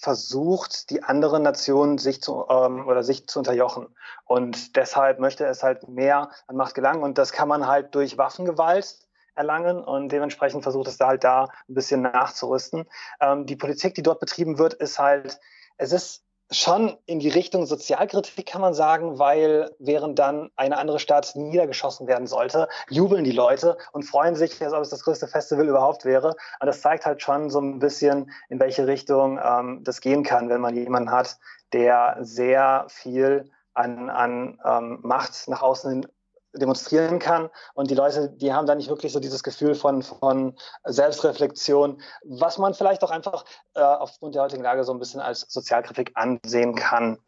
versucht, 0.00 0.88
die 0.90 1.02
anderen 1.02 1.42
Nationen 1.42 1.98
sich 1.98 2.22
zu 2.22 2.46
ähm, 2.48 2.86
oder 2.86 3.02
sich 3.02 3.26
zu 3.28 3.38
unterjochen. 3.40 3.86
Und 4.24 4.76
deshalb 4.76 5.20
möchte 5.20 5.44
es 5.44 5.62
halt 5.62 5.88
mehr 5.88 6.30
an 6.46 6.56
Macht 6.56 6.74
gelangen. 6.74 7.02
Und 7.02 7.18
das 7.18 7.32
kann 7.32 7.48
man 7.48 7.66
halt 7.66 7.94
durch 7.94 8.16
Waffengewalt 8.16 8.98
erlangen 9.34 9.82
und 9.82 10.10
dementsprechend 10.10 10.62
versucht 10.62 10.88
es 10.88 10.96
da 10.96 11.08
halt 11.08 11.24
da 11.24 11.44
ein 11.68 11.74
bisschen 11.74 12.02
nachzurüsten. 12.02 12.86
Ähm, 13.20 13.46
die 13.46 13.56
Politik, 13.56 13.94
die 13.94 14.02
dort 14.02 14.20
betrieben 14.20 14.58
wird, 14.58 14.74
ist 14.74 14.98
halt, 14.98 15.38
es 15.76 15.92
ist 15.92 16.24
schon 16.50 16.96
in 17.06 17.20
die 17.20 17.28
Richtung 17.28 17.66
Sozialkritik 17.66 18.46
kann 18.46 18.60
man 18.60 18.74
sagen, 18.74 19.18
weil 19.18 19.70
während 19.78 20.18
dann 20.18 20.50
eine 20.56 20.78
andere 20.78 20.98
Stadt 20.98 21.32
niedergeschossen 21.36 22.06
werden 22.06 22.26
sollte, 22.26 22.68
jubeln 22.88 23.24
die 23.24 23.32
Leute 23.32 23.78
und 23.92 24.02
freuen 24.02 24.34
sich, 24.34 24.60
als 24.62 24.72
ob 24.72 24.82
es 24.82 24.90
das 24.90 25.04
größte 25.04 25.28
Festival 25.28 25.68
überhaupt 25.68 26.04
wäre. 26.04 26.34
Und 26.60 26.66
das 26.66 26.80
zeigt 26.80 27.06
halt 27.06 27.22
schon 27.22 27.50
so 27.50 27.60
ein 27.60 27.78
bisschen, 27.78 28.30
in 28.48 28.58
welche 28.58 28.86
Richtung 28.86 29.38
ähm, 29.42 29.82
das 29.84 30.00
gehen 30.00 30.24
kann, 30.24 30.48
wenn 30.48 30.60
man 30.60 30.74
jemanden 30.74 31.12
hat, 31.12 31.38
der 31.72 32.16
sehr 32.20 32.86
viel 32.88 33.50
an, 33.74 34.10
an 34.10 34.58
ähm, 34.64 34.98
Macht 35.02 35.48
nach 35.48 35.62
außen 35.62 35.90
hin 35.90 36.06
demonstrieren 36.54 37.18
kann. 37.18 37.48
Und 37.74 37.90
die 37.90 37.94
Leute, 37.94 38.30
die 38.30 38.52
haben 38.52 38.66
da 38.66 38.74
nicht 38.74 38.88
wirklich 38.88 39.12
so 39.12 39.20
dieses 39.20 39.42
Gefühl 39.42 39.74
von, 39.74 40.02
von 40.02 40.56
Selbstreflexion, 40.84 42.00
was 42.24 42.58
man 42.58 42.74
vielleicht 42.74 43.04
auch 43.04 43.10
einfach 43.10 43.44
äh, 43.74 43.80
aufgrund 43.80 44.34
der 44.34 44.42
heutigen 44.42 44.62
Lage 44.62 44.84
so 44.84 44.92
ein 44.92 44.98
bisschen 44.98 45.20
als 45.20 45.46
Sozialkritik 45.48 46.12
ansehen 46.14 46.74
kann. 46.74 47.18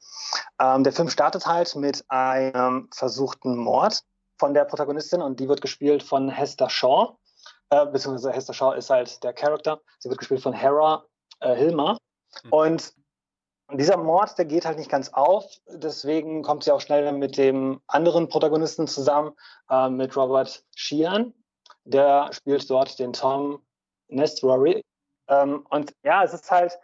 Ähm, 0.60 0.84
der 0.84 0.92
Film 0.92 1.08
startet 1.08 1.46
halt 1.46 1.74
mit 1.76 2.04
einem 2.08 2.88
versuchten 2.92 3.56
Mord 3.56 4.02
von 4.38 4.54
der 4.54 4.64
Protagonistin 4.64 5.22
und 5.22 5.38
die 5.38 5.48
wird 5.48 5.60
gespielt 5.60 6.02
von 6.02 6.28
Hester 6.28 6.68
Shaw. 6.68 7.16
Äh, 7.70 7.86
beziehungsweise 7.86 8.32
Hester 8.32 8.54
Shaw 8.54 8.74
ist 8.76 8.90
halt 8.90 9.22
der 9.22 9.32
Charakter. 9.32 9.80
Sie 9.98 10.08
wird 10.08 10.18
gespielt 10.18 10.42
von 10.42 10.52
Hera 10.52 11.04
äh, 11.40 11.54
Hilmer. 11.54 11.96
Mhm. 12.44 12.52
Und 12.52 12.92
und 13.69 13.78
dieser 13.78 13.97
Mord, 13.97 14.37
der 14.37 14.45
geht 14.45 14.66
halt 14.66 14.78
nicht 14.78 14.90
ganz 14.90 15.11
auf. 15.11 15.47
Deswegen 15.66 16.42
kommt 16.42 16.64
sie 16.64 16.73
auch 16.73 16.81
schnell 16.81 17.11
mit 17.12 17.38
dem 17.38 17.81
anderen 17.87 18.28
Protagonisten 18.28 18.87
zusammen, 18.87 19.33
äh, 19.71 19.88
mit 19.88 20.14
Robert 20.16 20.64
Sheehan. 20.76 21.33
Der 21.85 22.31
spielt 22.33 22.69
dort 22.69 22.99
den 22.99 23.12
Tom 23.12 23.62
Nestrory. 24.09 24.85
Ähm, 25.28 25.66
und 25.71 25.95
ja, 26.02 26.23
es 26.23 26.35
ist 26.35 26.50
halt, 26.50 26.78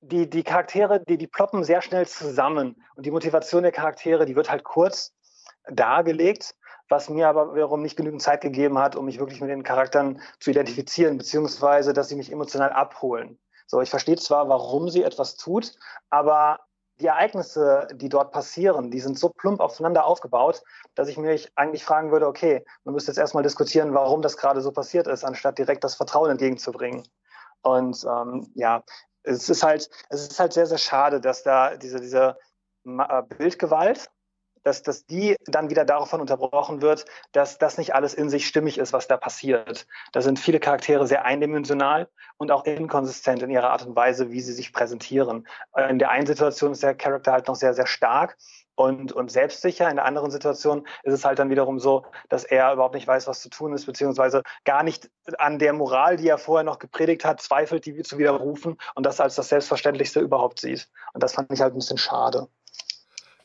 die, 0.00 0.30
die 0.30 0.44
Charaktere, 0.44 1.00
die, 1.00 1.18
die 1.18 1.26
ploppen 1.26 1.64
sehr 1.64 1.82
schnell 1.82 2.06
zusammen. 2.06 2.82
Und 2.94 3.04
die 3.04 3.10
Motivation 3.10 3.62
der 3.62 3.72
Charaktere, 3.72 4.26
die 4.26 4.36
wird 4.36 4.50
halt 4.50 4.64
kurz 4.64 5.12
dargelegt, 5.68 6.54
was 6.88 7.08
mir 7.08 7.28
aber 7.28 7.54
wiederum 7.54 7.82
nicht 7.82 7.96
genügend 7.96 8.22
Zeit 8.22 8.40
gegeben 8.40 8.78
hat, 8.78 8.96
um 8.96 9.04
mich 9.04 9.18
wirklich 9.18 9.40
mit 9.40 9.50
den 9.50 9.62
Charakteren 9.62 10.20
zu 10.40 10.50
identifizieren, 10.50 11.18
beziehungsweise 11.18 11.92
dass 11.92 12.08
sie 12.08 12.16
mich 12.16 12.32
emotional 12.32 12.70
abholen. 12.70 13.38
So, 13.68 13.82
ich 13.82 13.90
verstehe 13.90 14.16
zwar, 14.16 14.48
warum 14.48 14.88
sie 14.88 15.02
etwas 15.02 15.36
tut, 15.36 15.74
aber 16.08 16.60
die 17.00 17.06
Ereignisse, 17.06 17.86
die 17.92 18.08
dort 18.08 18.32
passieren, 18.32 18.90
die 18.90 19.00
sind 19.00 19.18
so 19.18 19.28
plump 19.28 19.60
aufeinander 19.60 20.06
aufgebaut, 20.06 20.62
dass 20.94 21.08
ich 21.08 21.18
mich 21.18 21.52
eigentlich 21.54 21.84
fragen 21.84 22.10
würde, 22.10 22.26
okay, 22.26 22.64
man 22.84 22.94
müsste 22.94 23.12
jetzt 23.12 23.18
erstmal 23.18 23.42
diskutieren, 23.42 23.94
warum 23.94 24.22
das 24.22 24.36
gerade 24.38 24.62
so 24.62 24.72
passiert 24.72 25.06
ist, 25.06 25.22
anstatt 25.22 25.58
direkt 25.58 25.84
das 25.84 25.94
Vertrauen 25.94 26.30
entgegenzubringen. 26.30 27.06
Und 27.60 28.04
ähm, 28.04 28.50
ja, 28.54 28.82
es 29.22 29.48
ist 29.50 29.62
halt, 29.62 29.90
es 30.08 30.22
ist 30.22 30.40
halt 30.40 30.54
sehr, 30.54 30.66
sehr 30.66 30.78
schade, 30.78 31.20
dass 31.20 31.42
da 31.42 31.76
diese, 31.76 32.00
diese 32.00 32.38
äh, 32.86 33.22
Bildgewalt 33.36 34.10
dass, 34.62 34.82
dass 34.82 35.06
die 35.06 35.36
dann 35.46 35.70
wieder 35.70 35.84
davon 35.84 36.20
unterbrochen 36.20 36.82
wird, 36.82 37.04
dass 37.32 37.58
das 37.58 37.78
nicht 37.78 37.94
alles 37.94 38.14
in 38.14 38.30
sich 38.30 38.46
stimmig 38.46 38.78
ist, 38.78 38.92
was 38.92 39.08
da 39.08 39.16
passiert. 39.16 39.86
Da 40.12 40.20
sind 40.20 40.38
viele 40.38 40.60
Charaktere 40.60 41.06
sehr 41.06 41.24
eindimensional 41.24 42.08
und 42.36 42.50
auch 42.50 42.64
inkonsistent 42.64 43.42
in 43.42 43.50
ihrer 43.50 43.70
Art 43.70 43.86
und 43.86 43.96
Weise, 43.96 44.30
wie 44.30 44.40
sie 44.40 44.52
sich 44.52 44.72
präsentieren. 44.72 45.46
In 45.88 45.98
der 45.98 46.10
einen 46.10 46.26
Situation 46.26 46.72
ist 46.72 46.82
der 46.82 46.94
Charakter 46.94 47.32
halt 47.32 47.48
noch 47.48 47.56
sehr, 47.56 47.74
sehr 47.74 47.86
stark 47.86 48.36
und, 48.78 49.12
und 49.12 49.30
selbstsicher. 49.30 49.90
In 49.90 49.96
der 49.96 50.04
anderen 50.04 50.30
Situation 50.30 50.86
ist 51.02 51.12
es 51.12 51.24
halt 51.24 51.38
dann 51.38 51.50
wiederum 51.50 51.80
so, 51.80 52.06
dass 52.28 52.44
er 52.44 52.72
überhaupt 52.72 52.94
nicht 52.94 53.08
weiß, 53.08 53.26
was 53.26 53.40
zu 53.40 53.50
tun 53.50 53.72
ist, 53.72 53.86
beziehungsweise 53.86 54.42
gar 54.64 54.84
nicht 54.84 55.10
an 55.38 55.58
der 55.58 55.72
Moral, 55.72 56.16
die 56.16 56.28
er 56.28 56.38
vorher 56.38 56.64
noch 56.64 56.78
gepredigt 56.78 57.24
hat, 57.24 57.40
zweifelt, 57.40 57.86
die 57.86 58.02
zu 58.02 58.18
widerrufen 58.18 58.78
und 58.94 59.04
das 59.04 59.20
als 59.20 59.34
das 59.34 59.48
Selbstverständlichste 59.48 60.20
überhaupt 60.20 60.60
sieht. 60.60 60.88
Und 61.12 61.22
das 61.22 61.34
fand 61.34 61.52
ich 61.52 61.60
halt 61.60 61.74
ein 61.74 61.78
bisschen 61.78 61.98
schade. 61.98 62.48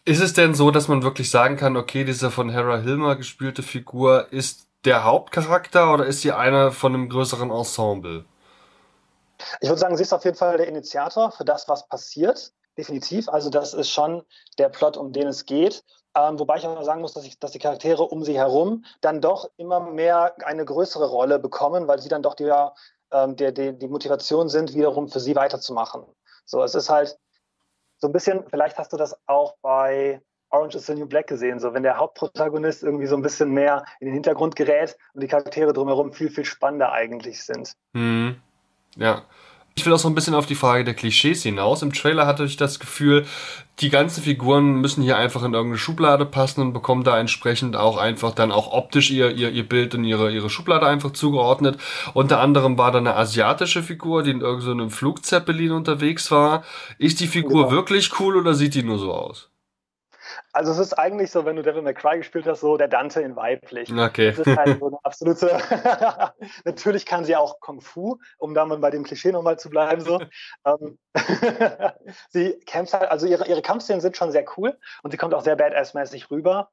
Ist 0.05 0.22
es 0.22 0.33
denn 0.33 0.53
so, 0.53 0.69
dass 0.69 0.88
man 0.88 1.03
wirklich 1.03 1.31
sagen 1.31 1.55
kann, 1.55 1.77
okay, 1.77 2.03
diese 2.03 2.29
von 2.29 2.50
Hera 2.50 2.77
Hilmer 2.77 3.15
gespielte 3.15 3.63
Figur 3.63 4.31
ist 4.31 4.67
der 4.83 5.05
Hauptcharakter 5.05 5.93
oder 5.93 6.05
ist 6.05 6.22
sie 6.22 6.33
einer 6.33 6.72
von 6.72 6.93
einem 6.93 7.10
größeren 7.10 7.51
Ensemble? 7.51 8.25
Ich 9.62 9.69
würde 9.69 9.79
sagen, 9.79 9.95
sie 9.95 10.03
ist 10.03 10.13
auf 10.13 10.25
jeden 10.25 10.38
Fall 10.38 10.57
der 10.57 10.67
Initiator 10.67 11.31
für 11.31 11.45
das, 11.45 11.69
was 11.69 11.88
passiert 11.88 12.51
definitiv. 12.77 13.29
Also 13.29 13.50
das 13.50 13.74
ist 13.74 13.89
schon 13.89 14.24
der 14.57 14.69
Plot, 14.69 14.98
um 14.98 15.13
den 15.13 15.27
es 15.27 15.45
geht. 15.45 15.83
Ähm, 16.15 16.39
wobei 16.39 16.57
ich 16.57 16.67
auch 16.67 16.83
sagen 16.83 17.01
muss, 17.01 17.13
dass, 17.13 17.25
ich, 17.25 17.39
dass 17.39 17.51
die 17.51 17.60
Charaktere 17.60 18.03
um 18.03 18.24
sie 18.24 18.38
herum 18.38 18.86
dann 19.01 19.22
doch 19.22 19.50
immer 19.57 19.79
mehr 19.79 20.36
eine 20.45 20.65
größere 20.65 21.07
Rolle 21.07 21.39
bekommen, 21.39 21.88
weil 21.88 22.00
sie 22.00 22.10
dann 22.10 22.22
doch 22.22 22.36
die, 22.36 22.51
ähm, 23.12 23.36
die, 23.36 23.53
die, 23.53 23.77
die 23.77 23.88
Motivation 23.88 24.50
sind, 24.50 24.74
wiederum 24.74 25.07
für 25.07 25.19
sie 25.19 25.36
weiterzumachen. 25.36 26.03
So, 26.45 26.62
es 26.62 26.75
ist 26.75 26.89
halt 26.89 27.17
so 28.03 28.10
ein 28.10 28.12
bisschen, 28.12 28.43
vielleicht 28.50 28.77
hast 28.77 28.91
du 28.91 28.98
das 28.98 29.17
auch 29.27 29.55
bei 29.62 30.22
Orange 30.50 30.75
is 30.75 30.86
the 30.86 30.93
New 30.93 31.07
Black 31.07 31.27
gesehen, 31.27 31.60
so 31.60 31.74
wenn 31.74 31.83
der 31.83 31.98
Hauptprotagonist 31.98 32.83
irgendwie 32.83 33.07
so 33.07 33.15
ein 33.15 33.22
bisschen 33.22 33.51
mehr 33.51 33.86
in 34.01 34.07
den 34.07 34.13
Hintergrund 34.13 34.57
gerät 34.57 34.98
und 35.13 35.24
die 35.24 35.27
Charaktere 35.27 35.72
drumherum 35.72 36.12
viel, 36.12 36.29
viel 36.29 36.43
spannender 36.43 36.91
eigentlich 36.91 37.41
sind. 37.43 37.72
Mhm. 37.93 38.41
Ja. 38.98 39.24
Ich 39.75 39.86
will 39.86 39.94
auch 39.94 40.00
so 40.00 40.08
ein 40.08 40.15
bisschen 40.15 40.36
auf 40.36 40.46
die 40.46 40.56
Frage 40.56 40.84
der 40.84 40.94
Klischees 40.94 41.44
hinaus. 41.44 41.82
Im 41.82 41.94
Trailer 41.94 42.27
hatte 42.27 42.44
ich 42.44 42.58
das 42.58 42.80
Gefühl, 42.80 43.25
die 43.80 43.89
ganzen 43.89 44.24
Figuren 44.24 44.82
müssen 44.82 45.01
hier 45.01 45.18
einfach 45.18 45.42
in 45.44 45.53
irgendeine 45.53 45.80
Schublade 45.80 46.25
passen 46.25 46.62
und 46.62 46.74
bekommen 46.74 47.03
da 47.03 47.20
entsprechend 47.20 47.75
auch 47.75 47.98
einfach 47.98 48.36
dann 48.36 48.51
auch 48.51 48.72
optisch 48.72 49.10
ihr, 49.10 49.32
ihr, 49.32 49.50
ihr 49.51 49.68
Bild 49.68 49.96
in 49.96 50.03
ihre, 50.03 50.32
ihre 50.32 50.51
Schublade 50.51 50.86
einfach 50.86 51.12
zugeordnet. 51.12 51.80
Unter 52.13 52.39
anderem 52.39 52.77
war 52.77 52.92
da 52.92 53.00
eine 53.00 53.15
asiatische 53.15 53.82
Figur, 53.82 54.22
die 54.22 54.32
in 54.32 54.42
irgendeinem 54.42 54.92
Flugzeppelin 54.92 55.72
unterwegs 55.72 56.30
war. 56.30 56.63
Ist 57.00 57.20
die 57.20 57.27
Figur 57.27 57.63
genau. 57.63 57.72
wirklich 57.72 58.20
cool 58.20 58.38
oder 58.38 58.53
sieht 58.53 58.75
die 58.75 58.84
nur 58.84 59.00
so 59.00 59.12
aus? 59.12 59.52
Also 60.52 60.72
es 60.72 60.78
ist 60.78 60.94
eigentlich 60.94 61.32
so, 61.32 61.46
wenn 61.46 61.56
du 61.56 61.63
Devil 61.63 61.82
May 61.82 61.94
Cry 61.94 62.18
gespielt 62.18 62.46
hast, 62.48 62.62
so 62.62 62.78
der 62.78 62.88
Dante 62.88 63.22
in 63.22 63.36
weiblich. 63.36 63.92
Okay. 63.92 64.32
Das 64.32 64.48
ist 64.48 64.58
halt 64.58 64.80
so 64.80 64.88
eine 64.88 64.98
absolute. 65.04 65.60
Natürlich 66.66 67.06
kann 67.06 67.25
sie 67.25 67.36
auch 67.36 67.60
Kung 67.60 67.82
Fu, 67.82 68.20
um 68.38 68.54
da 68.54 68.66
mal 68.66 68.78
bei 68.78 68.92
dem 68.92 69.04
Klischee 69.04 69.32
nochmal 69.32 69.60
zu 69.60 69.70
bleiben. 69.70 70.02
So. 70.02 70.22
Ähm, 70.66 70.98
sie 72.30 72.60
kämpft 72.66 72.94
halt, 72.94 73.12
also 73.12 73.25
ihre, 73.25 73.48
ihre 73.48 73.62
Kampfszenen 73.62 74.02
sind 74.02 74.16
schon 74.16 74.32
sehr 74.32 74.46
cool 74.56 74.78
und 75.02 75.12
sie 75.12 75.18
kommt 75.18 75.34
auch 75.34 75.42
sehr 75.42 75.58
badass-mäßig 75.58 76.32
rüber. 76.32 76.70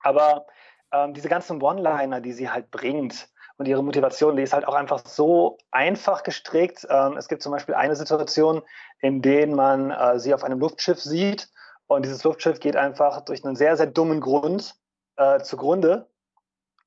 Aber 0.00 0.46
ähm, 0.92 1.14
diese 1.14 1.28
ganzen 1.28 1.60
One-Liner, 1.60 2.20
die 2.20 2.32
sie 2.32 2.50
halt 2.50 2.70
bringt, 2.70 3.28
und 3.56 3.66
ihre 3.66 3.84
Motivation, 3.84 4.36
die 4.36 4.42
ist 4.42 4.52
halt 4.52 4.66
auch 4.66 4.74
einfach 4.74 5.06
so 5.06 5.58
einfach 5.70 6.22
gestrickt. 6.22 6.86
Ähm, 6.90 7.16
es 7.16 7.28
gibt 7.28 7.42
zum 7.42 7.52
Beispiel 7.52 7.74
eine 7.74 7.94
Situation, 7.94 8.62
in 9.00 9.22
der 9.22 9.46
man 9.46 9.90
äh, 9.90 10.18
sie 10.18 10.34
auf 10.34 10.42
einem 10.42 10.58
Luftschiff 10.58 11.00
sieht 11.00 11.48
und 11.86 12.04
dieses 12.04 12.24
Luftschiff 12.24 12.60
geht 12.60 12.76
einfach 12.76 13.20
durch 13.22 13.44
einen 13.44 13.56
sehr, 13.56 13.76
sehr 13.76 13.86
dummen 13.86 14.20
Grund 14.20 14.74
äh, 15.16 15.40
zugrunde. 15.40 16.08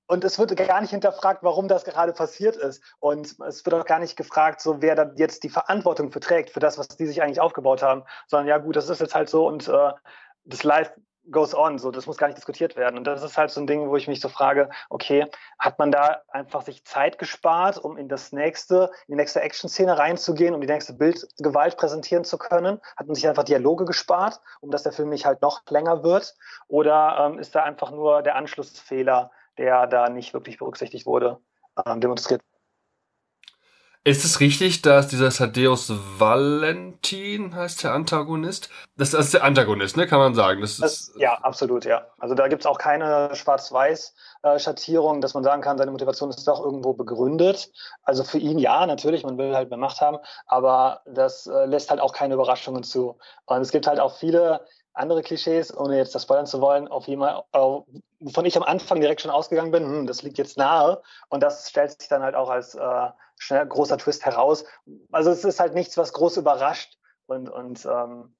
Und 0.10 0.24
es 0.24 0.40
wird 0.40 0.56
gar 0.56 0.80
nicht 0.80 0.92
hinterfragt, 0.92 1.44
warum 1.44 1.68
das 1.68 1.84
gerade 1.84 2.14
passiert 2.14 2.56
ist. 2.56 2.82
Und 3.00 3.38
es 3.42 3.66
wird 3.66 3.76
auch 3.76 3.86
gar 3.86 4.00
nicht 4.00 4.16
gefragt, 4.16 4.62
so 4.62 4.82
wer 4.82 4.96
da 4.96 5.12
jetzt 5.18 5.44
die 5.44 5.50
Verantwortung 5.50 6.12
verträgt 6.12 6.50
für 6.50 6.62
das, 6.62 6.78
was 6.78 6.88
die 6.88 7.06
sich 7.06 7.22
eigentlich 7.22 7.42
aufgebaut 7.42 7.84
haben. 7.84 8.04
Sondern 8.28 8.48
ja 8.48 8.58
gut, 8.58 8.78
das 8.78 8.90
ist 8.90 9.02
jetzt 9.02 9.16
halt 9.16 9.30
so 9.30 9.46
und 9.46 9.68
äh, 9.68 9.92
das 10.46 10.64
Live 10.64 10.94
goes 11.32 11.54
on, 11.54 11.78
so 11.80 11.92
das 11.92 12.06
muss 12.08 12.18
gar 12.18 12.28
nicht 12.28 12.38
diskutiert 12.38 12.76
werden. 12.76 12.98
Und 12.98 13.06
das 13.06 13.24
ist 13.24 13.38
halt 13.38 13.52
so 13.52 13.62
ein 13.62 13.68
Ding, 13.68 13.90
wo 13.90 13.96
ich 13.96 14.08
mich 14.08 14.22
so 14.22 14.30
frage, 14.30 14.70
okay, 14.90 15.26
hat 15.60 15.80
man 15.80 15.92
da 15.92 16.22
einfach 16.30 16.62
sich 16.62 16.84
Zeit 16.86 17.18
gespart, 17.18 17.78
um 17.78 17.98
in 17.98 18.10
das 18.10 18.32
nächste, 18.32 18.90
in 19.08 19.14
die 19.14 19.16
nächste 19.16 19.42
Action-Szene 19.42 19.98
reinzugehen, 19.98 20.54
um 20.54 20.62
die 20.62 20.68
nächste 20.68 20.94
Bildgewalt 20.94 21.78
präsentieren 21.78 22.24
zu 22.24 22.38
können? 22.38 22.80
Hat 22.96 23.08
man 23.08 23.16
sich 23.16 23.28
einfach 23.28 23.44
Dialoge 23.44 23.86
gespart, 23.86 24.40
um 24.62 24.72
dass 24.72 24.84
der 24.84 24.92
Film 24.92 25.10
nicht 25.10 25.26
halt 25.26 25.42
noch 25.42 25.62
länger 25.70 26.04
wird? 26.04 26.36
Oder 26.68 27.30
ähm, 27.32 27.40
ist 27.40 27.56
da 27.56 27.64
einfach 27.64 27.92
nur 27.92 28.22
der 28.22 28.36
Anschlussfehler, 28.36 29.32
der 29.58 29.88
da 29.88 30.10
nicht 30.10 30.34
wirklich 30.34 30.58
berücksichtigt 30.58 31.06
wurde, 31.06 31.40
ähm, 31.86 32.02
demonstriert? 32.02 32.42
Ist 34.08 34.24
es 34.24 34.40
richtig, 34.40 34.82
dass 34.84 35.10
dieser 35.10 35.32
Sadeus 35.32 35.92
Valentin 36.18 37.54
heißt 37.54 37.84
der 37.84 37.92
Antagonist? 37.92 38.70
Das, 38.96 39.12
das 39.12 39.26
ist 39.26 39.34
der 39.34 39.44
Antagonist, 39.44 39.98
ne? 39.98 40.08
Kann 40.08 40.20
man 40.20 40.34
sagen. 40.34 40.62
Das 40.62 40.78
das, 40.78 41.12
ja, 41.18 41.34
absolut, 41.34 41.84
ja. 41.84 42.08
Also 42.18 42.34
da 42.34 42.48
gibt 42.48 42.62
es 42.62 42.66
auch 42.66 42.78
keine 42.78 43.36
Schwarz-Weiß-Schattierung, 43.36 45.20
dass 45.20 45.34
man 45.34 45.44
sagen 45.44 45.62
kann, 45.62 45.78
seine 45.78 45.92
Motivation 45.92 46.30
ist 46.30 46.48
doch 46.48 46.64
irgendwo 46.64 46.94
begründet. 46.94 47.70
Also 48.04 48.24
für 48.24 48.38
ihn 48.38 48.60
ja, 48.60 48.86
natürlich, 48.88 49.26
man 49.26 49.38
will 49.38 49.54
halt 49.54 49.70
mehr 49.72 49.78
Macht 49.78 50.00
haben, 50.00 50.20
aber 50.46 51.02
das 51.06 51.46
äh, 51.46 51.66
lässt 51.66 51.90
halt 51.90 52.00
auch 52.00 52.14
keine 52.14 52.36
Überraschungen 52.36 52.84
zu. 52.84 53.18
Und 53.46 53.60
es 53.60 53.72
gibt 53.72 53.88
halt 53.88 54.00
auch 54.00 54.16
viele 54.16 54.62
andere 54.98 55.22
Klischees, 55.22 55.76
ohne 55.76 55.98
jetzt 55.98 56.16
das 56.16 56.24
spoilern 56.24 56.46
zu 56.46 56.62
wollen, 56.62 56.88
auf 56.88 57.08
jeden 57.08 57.22
Fall, 57.22 57.44
wovon 58.20 58.46
ich 58.46 58.58
am 58.58 58.64
Anfang 58.64 59.00
direkt 59.00 59.22
schon 59.22 59.32
ausgegangen 59.32 59.72
bin, 59.72 59.84
hm, 59.84 60.08
das 60.08 60.24
liegt 60.24 60.38
jetzt 60.38 60.58
nahe. 60.58 61.02
Und 61.30 61.44
das 61.44 61.70
stellt 61.70 62.00
sich 62.00 62.10
dann 62.10 62.24
halt 62.24 62.36
auch 62.36 62.50
als 62.50 62.76
äh, 62.76 63.10
schnell, 63.38 63.66
großer 63.66 63.98
Twist 63.98 64.26
heraus. 64.26 64.66
Also 65.12 65.32
es 65.32 65.44
ist 65.44 65.60
halt 65.60 65.74
nichts, 65.74 65.98
was 65.98 66.14
groß 66.14 66.38
überrascht 66.38 66.98
und, 67.28 67.50
und 67.50 67.86
ähm, 67.86 68.34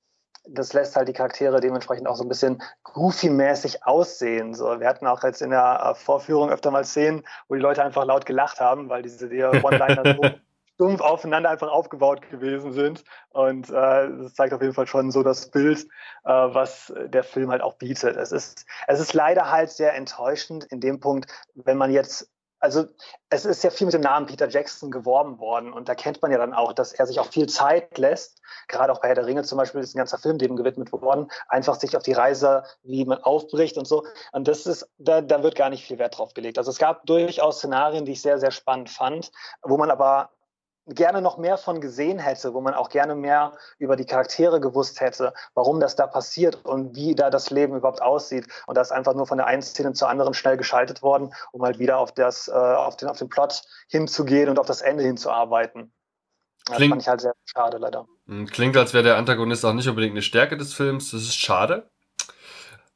das 0.50 0.74
lässt 0.74 0.96
halt 0.96 1.08
die 1.08 1.14
Charaktere 1.14 1.60
dementsprechend 1.60 2.08
auch 2.08 2.16
so 2.16 2.24
ein 2.24 2.30
bisschen 2.30 2.62
goofy-mäßig 2.84 3.84
aussehen. 3.84 4.54
So, 4.54 4.80
wir 4.80 4.88
hatten 4.88 5.08
auch 5.08 5.24
jetzt 5.24 5.42
in 5.42 5.50
der 5.50 5.82
äh, 5.84 5.96
Vorführung 5.96 6.50
öfter 6.50 6.72
mal 6.72 6.86
Szenen, 6.86 7.24
wo 7.48 7.56
die 7.56 7.62
Leute 7.62 7.84
einfach 7.84 8.06
laut 8.06 8.26
gelacht 8.26 8.60
haben, 8.60 8.90
weil 8.90 9.02
diese 9.02 9.28
One-Liner 9.64 10.16
so 10.16 10.30
stumpf 10.78 11.02
aufeinander 11.02 11.50
einfach 11.50 11.70
aufgebaut 11.70 12.22
gewesen 12.30 12.72
sind. 12.72 13.04
Und 13.30 13.70
äh, 13.70 13.74
das 13.74 14.36
zeigt 14.36 14.54
auf 14.54 14.62
jeden 14.62 14.76
Fall 14.76 14.86
schon 14.86 15.10
so 15.10 15.24
das 15.24 15.50
Bild, 15.50 15.88
äh, 16.24 16.30
was 16.30 16.94
der 16.96 17.24
Film 17.24 17.50
halt 17.50 17.64
auch 17.64 17.74
bietet. 17.74 18.16
Es 18.16 18.32
ist, 18.32 18.66
es 18.86 19.00
ist 19.00 19.14
leider 19.14 19.52
halt 19.52 19.72
sehr 19.72 19.96
enttäuschend 19.96 20.66
in 20.66 20.80
dem 20.80 21.00
Punkt, 21.00 21.32
wenn 21.56 21.78
man 21.78 21.92
jetzt 21.92 22.32
also 22.60 22.86
es 23.30 23.46
ist 23.46 23.64
ja 23.64 23.70
viel 23.70 23.86
mit 23.86 23.94
dem 23.94 24.02
Namen 24.02 24.26
Peter 24.26 24.50
Jackson 24.50 24.90
geworben 24.90 25.38
worden 25.38 25.72
und 25.72 25.88
da 25.88 25.94
kennt 25.94 26.24
man 26.24 26.32
ja 26.32 26.40
dann 26.40 26.56
auch, 26.56 26.74
dass 26.74 26.92
er 26.92 27.06
sich 27.06 27.20
auch 27.20 27.28
viel 27.28 27.48
Zeit 27.48 28.00
lässt. 28.00 28.42
Gerade 28.68 28.92
auch 28.92 29.00
bei 29.00 29.10
Herr 29.10 29.16
der 29.16 29.28
Ringe 29.28 29.44
zum 29.44 29.60
Beispiel 29.60 29.82
ist 29.82 29.94
ein 29.94 30.00
ganzer 30.00 30.18
Film 30.18 30.40
dem 30.40 30.56
gewidmet 30.56 30.92
worden, 30.92 31.28
einfach 31.50 31.76
sich 31.76 31.96
auf 31.96 32.02
die 32.02 32.14
Reise, 32.14 32.64
wie 32.82 33.06
man 33.06 33.20
aufbricht 33.20 33.78
und 33.78 33.86
so. 33.86 34.06
Und 34.32 34.48
das 34.48 34.66
ist, 34.66 34.90
da, 34.98 35.22
da 35.22 35.44
wird 35.44 35.54
gar 35.54 35.70
nicht 35.70 35.86
viel 35.86 36.00
Wert 36.00 36.18
drauf 36.18 36.34
gelegt. 36.34 36.58
Also 36.58 36.72
es 36.72 36.80
gab 36.80 37.06
durchaus 37.06 37.58
Szenarien, 37.58 38.06
die 38.06 38.14
ich 38.14 38.24
sehr, 38.24 38.40
sehr 38.40 38.52
spannend 38.52 38.90
fand, 38.90 39.32
wo 39.62 39.78
man 39.78 39.92
aber 39.92 40.32
gerne 40.88 41.22
noch 41.22 41.38
mehr 41.38 41.58
von 41.58 41.82
gesehen 41.82 42.20
hätte, 42.20 42.54
wo 42.54 42.62
man 42.62 42.74
auch 42.74 42.90
gerne 42.90 43.16
mehr 43.16 43.54
über 43.78 43.96
die 43.96 44.06
Charaktere 44.06 44.60
gewusst 44.60 45.02
hätte, 45.02 45.34
warum 45.54 45.80
das 45.80 45.96
da 45.96 46.08
passiert 46.08 46.66
und 46.66 46.96
wie 46.96 47.16
da 47.16 47.30
das 47.30 47.50
Leben 47.50 47.76
überhaupt 47.76 48.02
aussieht. 48.02 48.48
Und 48.68 48.76
das 48.76 48.88
ist 48.88 48.92
einfach 48.92 49.14
nur 49.14 49.28
von 49.28 49.38
der 49.38 49.48
einen 49.48 49.62
Szene 49.62 49.94
zur 49.94 50.10
anderen 50.10 50.34
schnell 50.34 50.58
geschaltet 50.58 51.02
worden, 51.02 51.34
um 51.52 51.64
halt 51.64 51.80
wieder 51.80 51.98
auf, 51.98 52.12
das, 52.12 52.48
äh, 52.48 52.52
auf, 52.52 52.98
den, 52.98 53.10
auf 53.10 53.18
den 53.18 53.30
Plot 53.30 53.62
hinzugehen 53.90 54.50
und 54.50 54.60
auf 54.60 54.68
das 54.68 54.82
Ende 54.82 55.04
hinzuarbeiten. 55.04 55.94
Das 56.66 56.78
Klingt, 56.78 56.92
fand 56.92 57.02
ich 57.02 57.08
halt 57.08 57.22
sehr 57.22 57.34
schade, 57.46 57.78
leider. 57.78 58.08
Hm, 58.28 58.46
klingt, 58.48 58.76
als 58.76 58.94
wäre 58.94 59.04
der 59.04 59.18
Antagonist 59.18 59.66
auch 59.66 59.74
nicht 59.74 59.88
unbedingt 59.88 60.14
eine 60.14 60.22
Stärke 60.22 60.58
des 60.58 60.74
Films. 60.74 61.12
Das 61.12 61.22
ist 61.22 61.36
schade. 61.36 61.90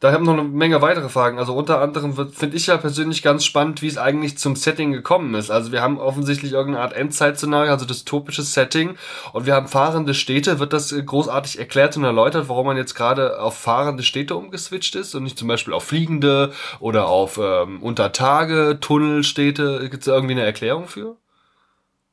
Da 0.02 0.12
haben 0.12 0.26
noch 0.26 0.34
eine 0.34 0.42
Menge 0.42 0.82
weitere 0.82 1.10
Fragen. 1.10 1.38
Also 1.38 1.54
unter 1.54 1.80
anderem 1.80 2.16
finde 2.32 2.58
ich 2.58 2.66
ja 2.66 2.78
persönlich 2.78 3.22
ganz 3.22 3.46
spannend, 3.46 3.84
wie 3.84 3.88
es 3.88 4.00
eigentlich 4.00 4.36
zum 4.36 4.56
Setting 4.56 4.94
gekommen 4.94 5.36
ist. 5.36 5.52
Also 5.52 5.72
wir 5.72 5.84
haben 5.84 6.00
offensichtlich 6.00 6.54
irgendeine 6.54 6.84
Art 6.84 6.94
Endzeit-Szenario, 6.94 7.72
also 7.72 7.86
dystopisches 7.86 8.56
Setting. 8.56 8.98
Und 9.32 9.46
wir 9.46 9.54
haben 9.54 9.68
fahrende 9.68 10.16
Städte. 10.16 10.58
Wird 10.58 10.74
das 10.74 10.92
äh, 10.92 11.04
großartig 11.04 11.60
erklärt 11.60 11.98
und 11.98 12.04
erläutert, 12.04 12.50
warum 12.50 12.66
man 12.66 12.78
jetzt 12.78 12.96
gerade 12.96 13.40
auf 13.40 13.56
fahrende 13.56 14.02
Städte 14.02 14.36
umgeswitcht 14.36 14.96
ist 14.96 15.14
und 15.14 15.22
nicht 15.22 15.38
zum 15.38 15.48
Beispiel 15.48 15.76
auf 15.76 15.84
fliegende 15.84 16.52
oder 16.80 17.08
auf 17.08 17.40
ähm, 17.40 17.84
Untertage, 17.84 18.80
Tunnelstädte? 18.82 19.88
Gibt 19.92 20.02
es 20.02 20.08
irgendwie 20.08 20.34
eine 20.34 20.46
Erklärung 20.46 20.88
für? 20.88 21.21